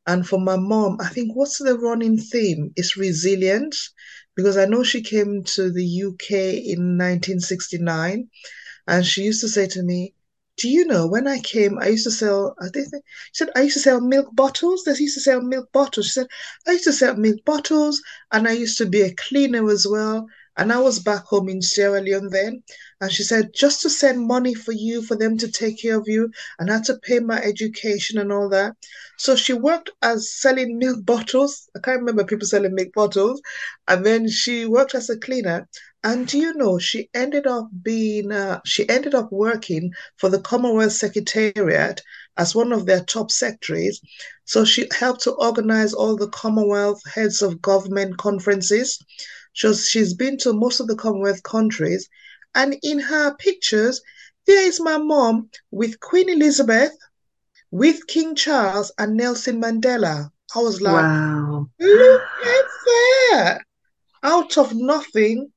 [0.06, 3.90] And for my mom, I think what's the running theme is resilience,
[4.40, 6.31] because I know she came to the UK
[6.72, 8.29] in 1969,
[8.87, 10.14] and she used to say to me,
[10.57, 12.55] "Do you know when I came, I used to sell.
[12.61, 12.88] I think
[13.33, 14.85] she said I used to sell milk bottles.
[14.85, 16.07] They used to sell milk bottles.
[16.07, 16.29] She said
[16.66, 20.26] I used to sell milk bottles, and I used to be a cleaner as well.
[20.56, 22.62] And I was back home in Sierra Leone then.
[23.00, 26.06] And she said, just to send money for you, for them to take care of
[26.06, 28.76] you, and I had to pay my education and all that.
[29.16, 31.68] So she worked as selling milk bottles.
[31.76, 33.40] I can't remember people selling milk bottles.
[33.88, 35.68] And then she worked as a cleaner.
[36.02, 40.40] And do you know, she ended up being, uh, she ended up working for the
[40.40, 42.00] Commonwealth Secretariat
[42.38, 44.00] as one of their top secretaries.
[44.44, 48.98] So she helped to organize all the Commonwealth heads of government conferences.
[49.52, 52.08] She's, she's been to most of the Commonwealth countries.
[52.54, 54.00] And in her pictures,
[54.46, 56.92] there is my mom with Queen Elizabeth,
[57.70, 60.30] with King Charles and Nelson Mandela.
[60.54, 61.66] I was like, wow.
[61.78, 62.64] look at
[63.30, 63.60] that.
[64.22, 65.52] Out of nothing.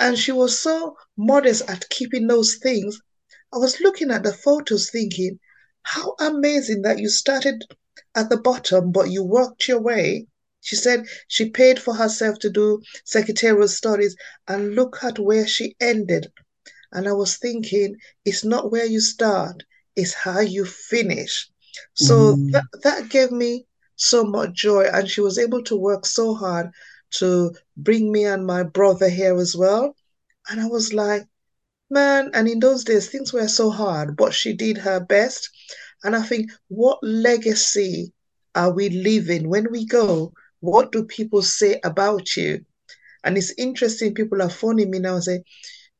[0.00, 3.00] And she was so modest at keeping those things.
[3.52, 5.38] I was looking at the photos thinking,
[5.82, 7.64] how amazing that you started
[8.14, 10.26] at the bottom, but you worked your way
[10.64, 14.16] she said she paid for herself to do secretarial studies
[14.48, 16.32] and look at where she ended.
[16.90, 19.62] And I was thinking, it's not where you start,
[19.94, 21.50] it's how you finish.
[21.92, 22.52] So mm.
[22.52, 24.84] that, that gave me so much joy.
[24.84, 26.70] And she was able to work so hard
[27.18, 29.94] to bring me and my brother here as well.
[30.48, 31.26] And I was like,
[31.90, 35.50] man, and in those days, things were so hard, but she did her best.
[36.02, 38.12] And I think, what legacy
[38.54, 40.32] are we leaving when we go?
[40.64, 42.64] What do people say about you?
[43.22, 45.44] And it's interesting, people are phoning me now and say,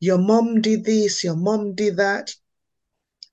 [0.01, 2.35] Your mom did this, your mom did that.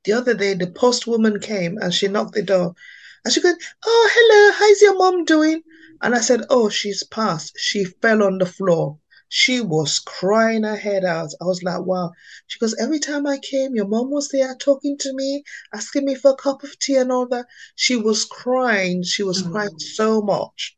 [0.03, 2.75] The other day, the postwoman came and she knocked the door.
[3.23, 5.63] And she goes, Oh, hello, how's your mom doing?
[6.01, 7.53] And I said, Oh, she's passed.
[7.57, 8.99] She fell on the floor.
[9.33, 11.33] She was crying her head out.
[11.39, 12.11] I was like, wow.
[12.47, 16.15] She goes, every time I came, your mom was there talking to me, asking me
[16.15, 17.45] for a cup of tea and all that.
[17.77, 19.03] She was crying.
[19.03, 19.51] She was mm.
[19.53, 20.75] crying so much.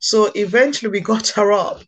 [0.00, 1.82] So eventually we got her up.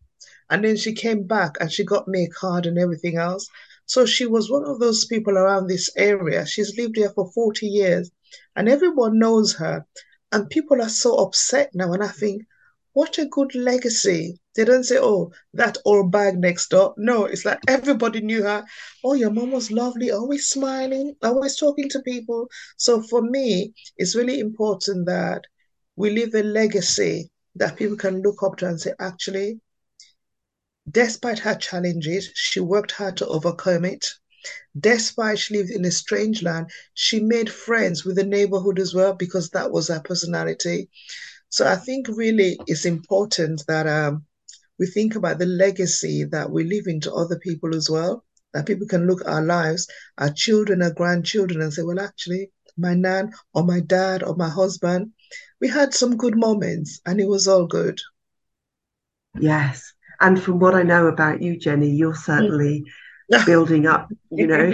[0.50, 3.48] And then she came back and she got me a card and everything else.
[3.86, 6.46] So she was one of those people around this area.
[6.46, 8.10] She's lived here for 40 years
[8.54, 9.86] and everyone knows her.
[10.30, 11.94] And people are so upset now.
[11.94, 12.42] And I think,
[12.92, 14.38] what a good legacy.
[14.54, 16.94] They don't say, oh, that old bag next door.
[16.98, 18.62] No, it's like everybody knew her.
[19.02, 22.48] Oh, your mom was lovely, always smiling, always talking to people.
[22.76, 25.44] So for me, it's really important that
[25.96, 29.60] we leave a legacy that people can look up to and say, actually,
[30.90, 34.08] despite her challenges, she worked hard to overcome it.
[34.78, 39.14] Despite she lived in a strange land, she made friends with the neighborhood as well
[39.14, 40.90] because that was her personality.
[41.48, 44.24] So I think really it's important that um,
[44.78, 48.24] we think about the legacy that we leave into other people as well.
[48.54, 49.86] That people can look at our lives,
[50.18, 54.48] our children, our grandchildren, and say, well, actually, my nan or my dad or my
[54.48, 55.12] husband,
[55.60, 58.00] we had some good moments and it was all good.
[59.38, 59.92] Yes.
[60.20, 62.84] And from what I know about you, Genny, you're certainly
[63.46, 64.70] building up, you know,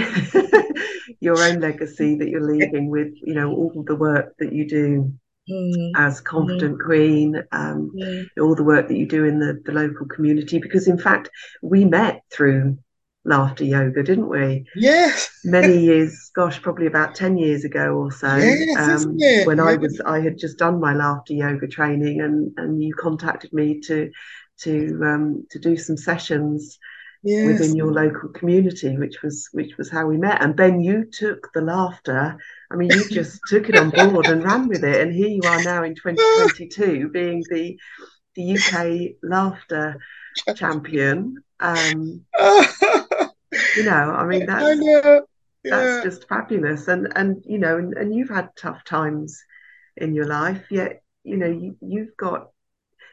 [1.21, 5.13] your own legacy that you're leaving with, you know, all the work that you do
[5.51, 5.93] mm.
[5.97, 6.85] as confident mm.
[6.85, 8.27] queen, um, mm.
[8.41, 10.59] all the work that you do in the, the local community.
[10.59, 11.31] Because in fact,
[11.63, 12.79] we met through
[13.29, 14.67] laughter yoga, didn't we?
[14.75, 15.31] Yes.
[15.45, 18.37] Many years, gosh, probably about 10 years ago or so.
[18.37, 22.83] Yes, um, when I was I had just done my laughter yoga training and, and
[22.83, 24.11] you contacted me to
[24.61, 26.79] to um, to do some sessions
[27.23, 27.47] yes.
[27.47, 30.43] within your local community, which was which was how we met.
[30.43, 32.37] And Ben, you took the laughter.
[32.71, 35.01] I mean, you just took it on board and ran with it.
[35.01, 37.79] And here you are now in 2022 being the
[38.35, 39.99] the UK laughter
[40.55, 41.43] champion.
[41.61, 42.25] Um,
[43.79, 45.27] you know, I mean, that's, I know.
[45.65, 46.89] that's just fabulous.
[46.89, 49.43] And, and, you know, and, and you've had tough times
[49.97, 52.49] in your life, yet, you know, you, you've got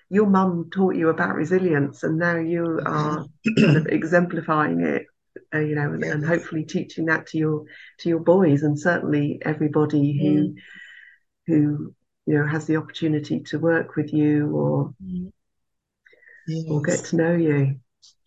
[0.10, 3.26] your mum taught you about resilience and now you are
[3.58, 5.08] kind of exemplifying it
[5.54, 6.14] uh, you know and, yes.
[6.14, 7.66] and, hopefully teaching that to your
[7.98, 10.56] to your boys and certainly everybody who mm.
[11.48, 11.94] who
[12.26, 14.94] you know has the opportunity to work with you or
[16.48, 16.66] yes.
[16.70, 17.80] or get to know you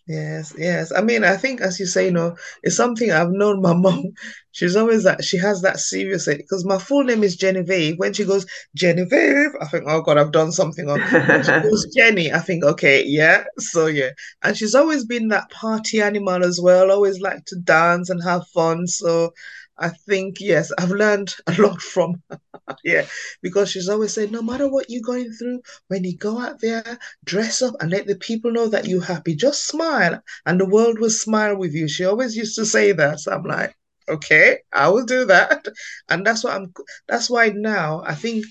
[0.09, 0.91] Yes, yes.
[0.91, 4.05] I mean, I think as you say, you know, it's something I've known my mom.
[4.53, 7.99] She's always that she has that serious because my full name is Genevieve.
[7.99, 10.99] When she goes Genevieve, I think, oh God, I've done something on.
[11.43, 13.45] she goes Genny, I think, okay, yeah.
[13.59, 14.11] So yeah,
[14.43, 16.91] and she's always been that party animal as well.
[16.91, 18.87] Always like to dance and have fun.
[18.87, 19.35] So
[19.79, 22.41] I think yes, I've learned a lot from her.
[22.85, 23.07] yeah,
[23.43, 26.99] because she's always saying, no matter what you're going through, when you go out there,
[27.25, 29.35] dress up and let the people know that you're happy.
[29.35, 31.89] Just smile, and the world will smile with you.
[31.89, 33.21] She always used to say that.
[33.21, 33.75] So I'm like,
[34.09, 35.67] okay, I will do that,
[36.09, 36.73] and that's what I'm.
[37.09, 38.45] That's why now I think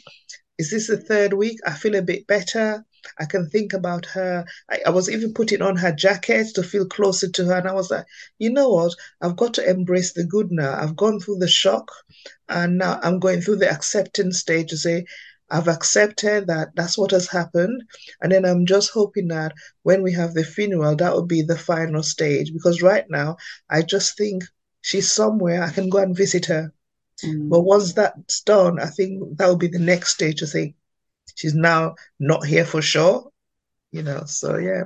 [0.58, 1.60] is this the third week?
[1.66, 2.84] I feel a bit better.
[3.20, 4.46] I can think about her.
[4.70, 7.58] I, I, was even putting on her jacket to feel closer to her.
[7.58, 8.06] And I was like,
[8.40, 8.94] you know what?
[9.22, 10.74] I've got to embrace the good now.
[10.74, 11.92] I've gone through the shock
[12.50, 15.06] and now I'm going through the acceptance stage to say,
[15.50, 17.84] I've accepted that that's what has happened.
[18.22, 21.58] And then I'm just hoping that when we have the funeral, that will be the
[21.58, 22.52] final stage.
[22.52, 23.38] Because right now,
[23.70, 24.44] I just think
[24.82, 25.64] she's somewhere.
[25.64, 26.74] I can go and visit her.
[27.24, 27.50] Mm.
[27.50, 30.76] But once that's done, I think that will be the next stage to think,
[31.38, 33.32] she's now not here for sure
[33.92, 34.84] you know so yeah.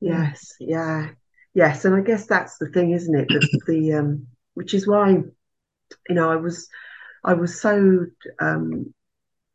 [0.00, 1.10] Yes yeah.
[1.54, 3.28] Yes and i guess that's the thing isn't it?
[3.28, 5.10] The, the um which is why
[6.08, 6.68] you know i was
[7.24, 8.06] i was so
[8.40, 8.94] um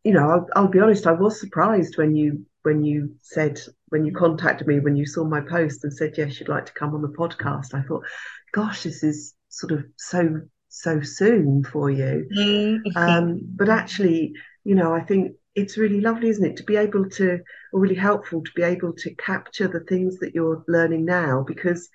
[0.03, 3.59] you know I'll, I'll be honest i was surprised when you when you said
[3.89, 6.73] when you contacted me when you saw my post and said yes you'd like to
[6.73, 7.73] come on the podcast.
[7.73, 8.03] I thought
[8.51, 12.27] gosh this is sort of so so soon for you.
[12.37, 12.97] Mm-hmm.
[12.97, 14.33] um, but actually
[14.65, 17.39] you know i think it's really lovely, isn't it, to be able to,
[17.71, 21.43] or really helpful to be able to capture the things that you're learning now.
[21.47, 21.89] Because,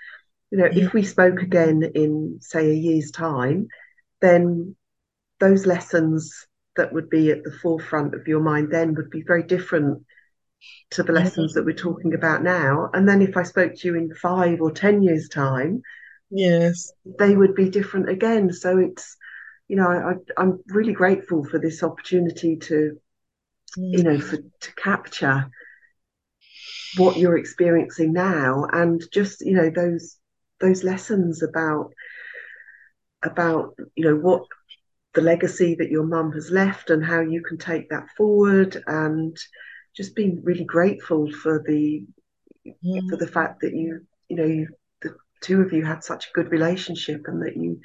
[0.50, 0.84] you know, yeah.
[0.84, 3.68] if we spoke again in, say, a year's time,
[4.20, 4.74] then
[5.38, 6.46] those lessons
[6.76, 10.02] that would be at the forefront of your mind then would be very different
[10.90, 12.90] to the lessons that we're talking about now.
[12.92, 15.82] And then if I spoke to you in five or 10 years' time,
[16.30, 18.52] yes, they would be different again.
[18.52, 19.16] So it's,
[19.68, 22.98] you know, I, I'm really grateful for this opportunity to
[23.76, 25.50] you know, for to capture
[26.96, 30.16] what you're experiencing now and just, you know, those
[30.60, 31.92] those lessons about
[33.22, 34.44] about, you know, what
[35.14, 39.36] the legacy that your mum has left and how you can take that forward and
[39.96, 42.04] just being really grateful for the
[42.66, 43.10] mm.
[43.10, 44.68] for the fact that you you know you,
[45.02, 47.80] the two of you had such a good relationship and that you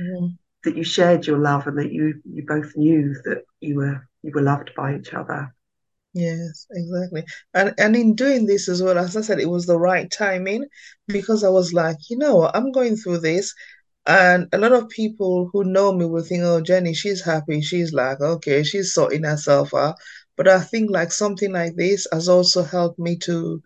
[0.00, 0.38] mm.
[0.64, 4.32] That you shared your love and that you you both knew that you were you
[4.34, 5.54] were loved by each other.
[6.12, 7.24] Yes, exactly.
[7.54, 10.66] And and in doing this as well, as I said, it was the right timing
[11.06, 13.54] because I was like, you know, I'm going through this.
[14.06, 17.60] And a lot of people who know me will think, oh, Genny, she's happy.
[17.60, 19.96] She's like, okay, she's sorting herself out.
[20.36, 23.62] But I think like something like this has also helped me to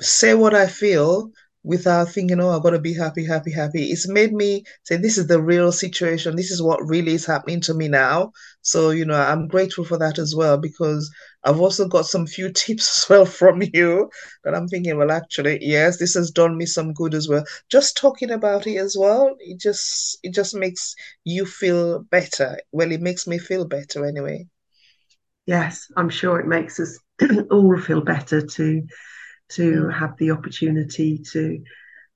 [0.00, 1.30] say what I feel
[1.66, 3.90] without thinking, oh, I've got to be happy, happy, happy.
[3.90, 6.36] It's made me say, this is the real situation.
[6.36, 8.30] This is what really is happening to me now.
[8.62, 11.10] So, you know, I'm grateful for that as well because
[11.42, 14.08] I've also got some few tips as well from you
[14.44, 17.44] that I'm thinking, well, actually, yes, this has done me some good as well.
[17.68, 20.94] Just talking about it as well, it just it just makes
[21.24, 22.58] you feel better.
[22.70, 24.46] Well, it makes me feel better anyway.
[25.46, 26.96] Yes, I'm sure it makes us
[27.50, 28.82] all feel better to
[29.50, 31.62] to have the opportunity to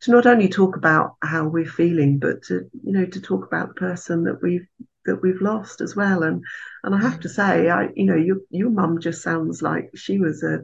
[0.01, 3.69] to not only talk about how we're feeling, but to you know to talk about
[3.69, 4.67] the person that we've
[5.07, 6.23] that we've lost as well.
[6.23, 6.43] And
[6.85, 10.19] and I have to say, I you know your your mum just sounds like she
[10.19, 10.61] was a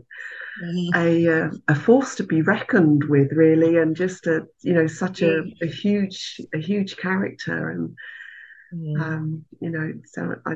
[0.62, 0.94] mm.
[0.94, 5.22] a uh, a force to be reckoned with, really, and just a you know such
[5.22, 7.96] a, a huge a huge character, and
[8.74, 9.00] mm.
[9.00, 10.54] um, you know so I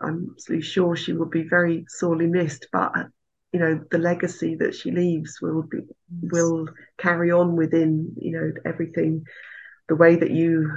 [0.00, 2.92] I'm absolutely sure she will be very sorely missed, but
[3.52, 5.78] you know the legacy that she leaves will be
[6.22, 6.66] will
[6.98, 9.24] carry on within you know everything
[9.88, 10.70] the way that you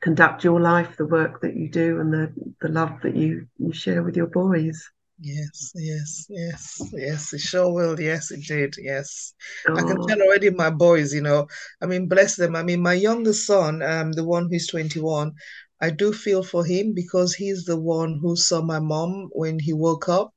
[0.00, 3.72] conduct your life the work that you do and the the love that you you
[3.72, 4.88] share with your boys.
[5.22, 8.00] Yes yes yes yes it sure will.
[8.00, 8.74] Yes it did.
[8.78, 9.34] Yes.
[9.68, 9.76] Oh.
[9.76, 11.46] i can tell already my boys you know
[11.82, 12.56] i mean bless them.
[12.56, 15.32] I mean my youngest son um the one who's 21
[15.80, 19.72] i do feel for him because he's the one who saw my mom when he
[19.72, 20.32] woke up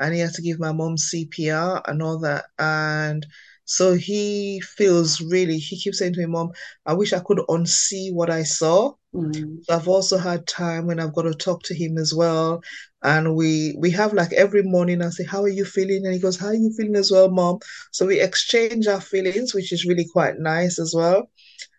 [0.00, 2.46] and he had to give my mom CPR and all that.
[2.58, 3.26] And
[3.66, 6.50] So he feels really, he keeps saying to me, Mom,
[6.86, 8.94] I wish I could unsee what I saw.
[9.14, 9.60] Mm.
[9.70, 12.62] I've also had time when I've got to talk to him as well.
[13.02, 16.04] And we we have like every morning I say, How are you feeling?
[16.04, 17.60] And he goes, How are you feeling as well, mom?
[17.92, 21.30] So we exchange our feelings, which is really quite nice as well.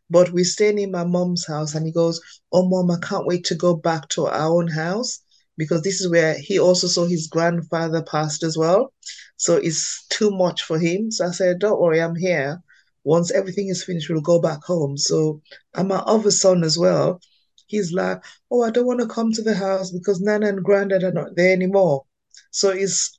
[0.10, 2.22] But we're staying in my mom's house and he goes,
[2.54, 5.22] Oh mom, I can't wait to go back to our own house
[5.62, 8.94] because this is where he also saw his grandfather passed as well.
[9.38, 11.12] So it's too much for him.
[11.12, 12.62] So I said, Don't worry, I'm here
[13.04, 14.98] once everything is finished, we'll go back home.
[14.98, 15.42] So,
[15.76, 17.20] and my other son as well,
[17.68, 21.04] he's like, oh, I don't want to come to the house because Nana and Granddad
[21.04, 22.04] are not there anymore.
[22.52, 23.18] So he's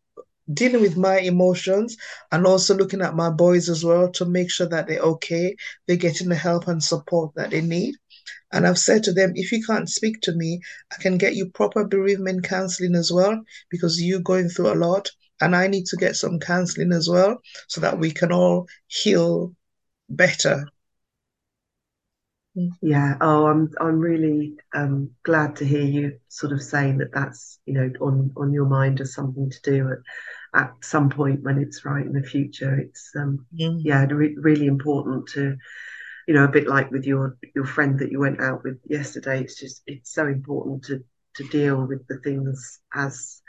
[0.53, 1.97] dealing with my emotions
[2.31, 5.97] and also looking at my boys as well to make sure that they're okay, they're
[5.97, 7.95] getting the help and support that they need.
[8.53, 10.61] And I've said to them, if you can't speak to me,
[10.93, 15.11] I can get you proper bereavement counseling as well, because you're going through a lot.
[15.41, 19.55] And I need to get some counseling as well so that we can all heal
[20.09, 20.67] better.
[22.83, 23.17] Yeah.
[23.21, 27.73] Oh, I'm I'm really um, glad to hear you sort of saying that that's you
[27.75, 31.85] know on on your mind as something to do at, at some point when it's
[31.87, 32.79] right in the future.
[32.79, 33.81] It's um Mm.
[33.85, 35.57] yeah re- really important to
[36.27, 39.41] you know a bit like with your your friend that you went out with yesterday.
[39.43, 41.01] It's just it's so important to
[41.37, 43.41] to deal with the things as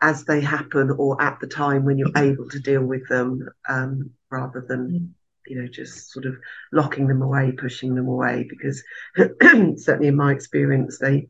[0.00, 4.10] as they happen or at the time when you're able to deal with them um,
[4.30, 5.08] rather than Mm.
[5.46, 6.34] you know just sort of
[6.72, 8.82] locking them away pushing them away because
[9.76, 11.26] certainly in my experience they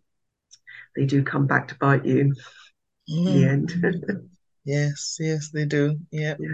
[0.97, 2.33] they do come back to bite you
[3.27, 3.49] in the Mm.
[3.49, 3.75] end
[4.65, 5.99] Yes, yes, they do.
[6.11, 6.37] Yeah.
[6.39, 6.49] yeah.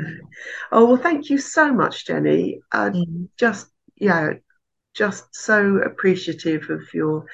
[0.72, 3.28] oh well thank you so much Genny uh, Mm.
[3.38, 3.68] just
[4.00, 4.32] yeah
[4.94, 7.24] just so appreciative of your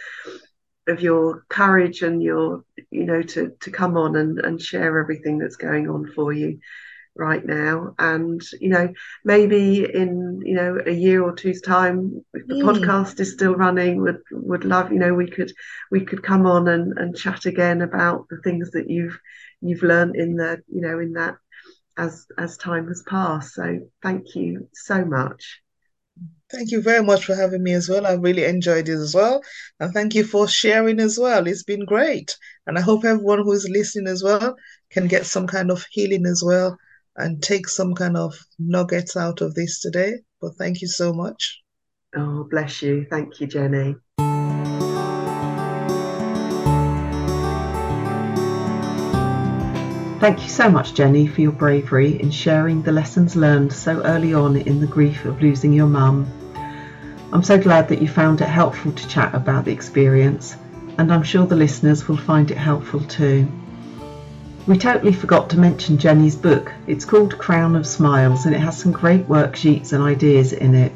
[0.88, 5.38] of your courage and your you know to to come on and and share everything
[5.38, 6.58] that's going on for you
[7.16, 7.94] right now.
[7.98, 8.88] And you know
[9.24, 12.66] maybe in you know a year or two's time if the Mm.
[12.66, 15.52] podcast is still running would would love you know we could
[15.90, 19.18] we could come on and and chat again about the things that you've
[19.62, 21.36] you've learned in the you know in that
[21.98, 23.54] as as time has passed.
[23.54, 25.60] So thank you so much
[26.50, 28.06] Thank you very much for having me as well.
[28.06, 29.42] I really enjoyed it as well.
[29.80, 31.46] And thank you for sharing as well.
[31.46, 32.36] It's been great.
[32.66, 34.54] And I hope everyone who is listening as well
[34.90, 36.78] can get some kind of healing as well
[37.16, 40.20] and take some kind of nuggets out of this today.
[40.40, 41.60] But thank you so much.
[42.16, 43.96] oh bless you thank you Genny
[50.18, 54.32] Thank you so much, Genny, for your bravery in sharing the lessons learned so early
[54.32, 56.26] on in the grief of losing your mum.
[57.34, 60.56] I'm so glad that you found it helpful to chat about the experience,
[60.96, 63.46] and I'm sure the listeners will find it helpful too.
[64.66, 66.72] We totally forgot to mention Genny's book.
[66.86, 70.92] It's called Crown of Smiles and it has some great worksheets and ideas in it.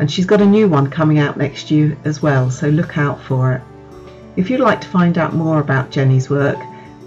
[0.00, 3.22] And she's got a new one coming out next year as well, so look out
[3.22, 3.62] for it.
[4.36, 6.58] If you'd like to find out more about Genny's work,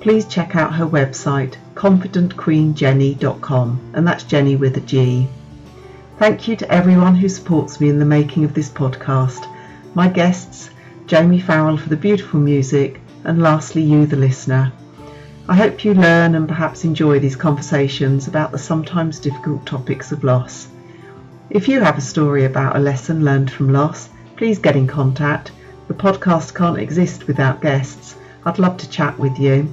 [0.02, 5.28] please check out her website, confidentqueengenny.com, and that's Genny with a G.
[6.18, 9.47] Thank you to everyone who supports me in the making of this podcast.
[9.93, 10.72] My guests,
[11.06, 14.72] Jamie Farrell for the beautiful music, and lastly, you, the listener.
[15.47, 20.24] I hope you learn and perhaps enjoy these conversations about the sometimes difficult topics of
[20.24, 20.68] loss.
[21.52, 25.52] If you have a story about a lesson learned from loss, please get in contact.
[25.88, 28.16] The podcast can't exist without guests.
[28.45, 29.72] I'd love to chat with you.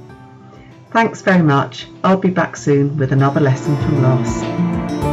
[0.92, 1.86] Thanks very much.
[2.02, 5.07] I'll be back soon with another lesson from loss.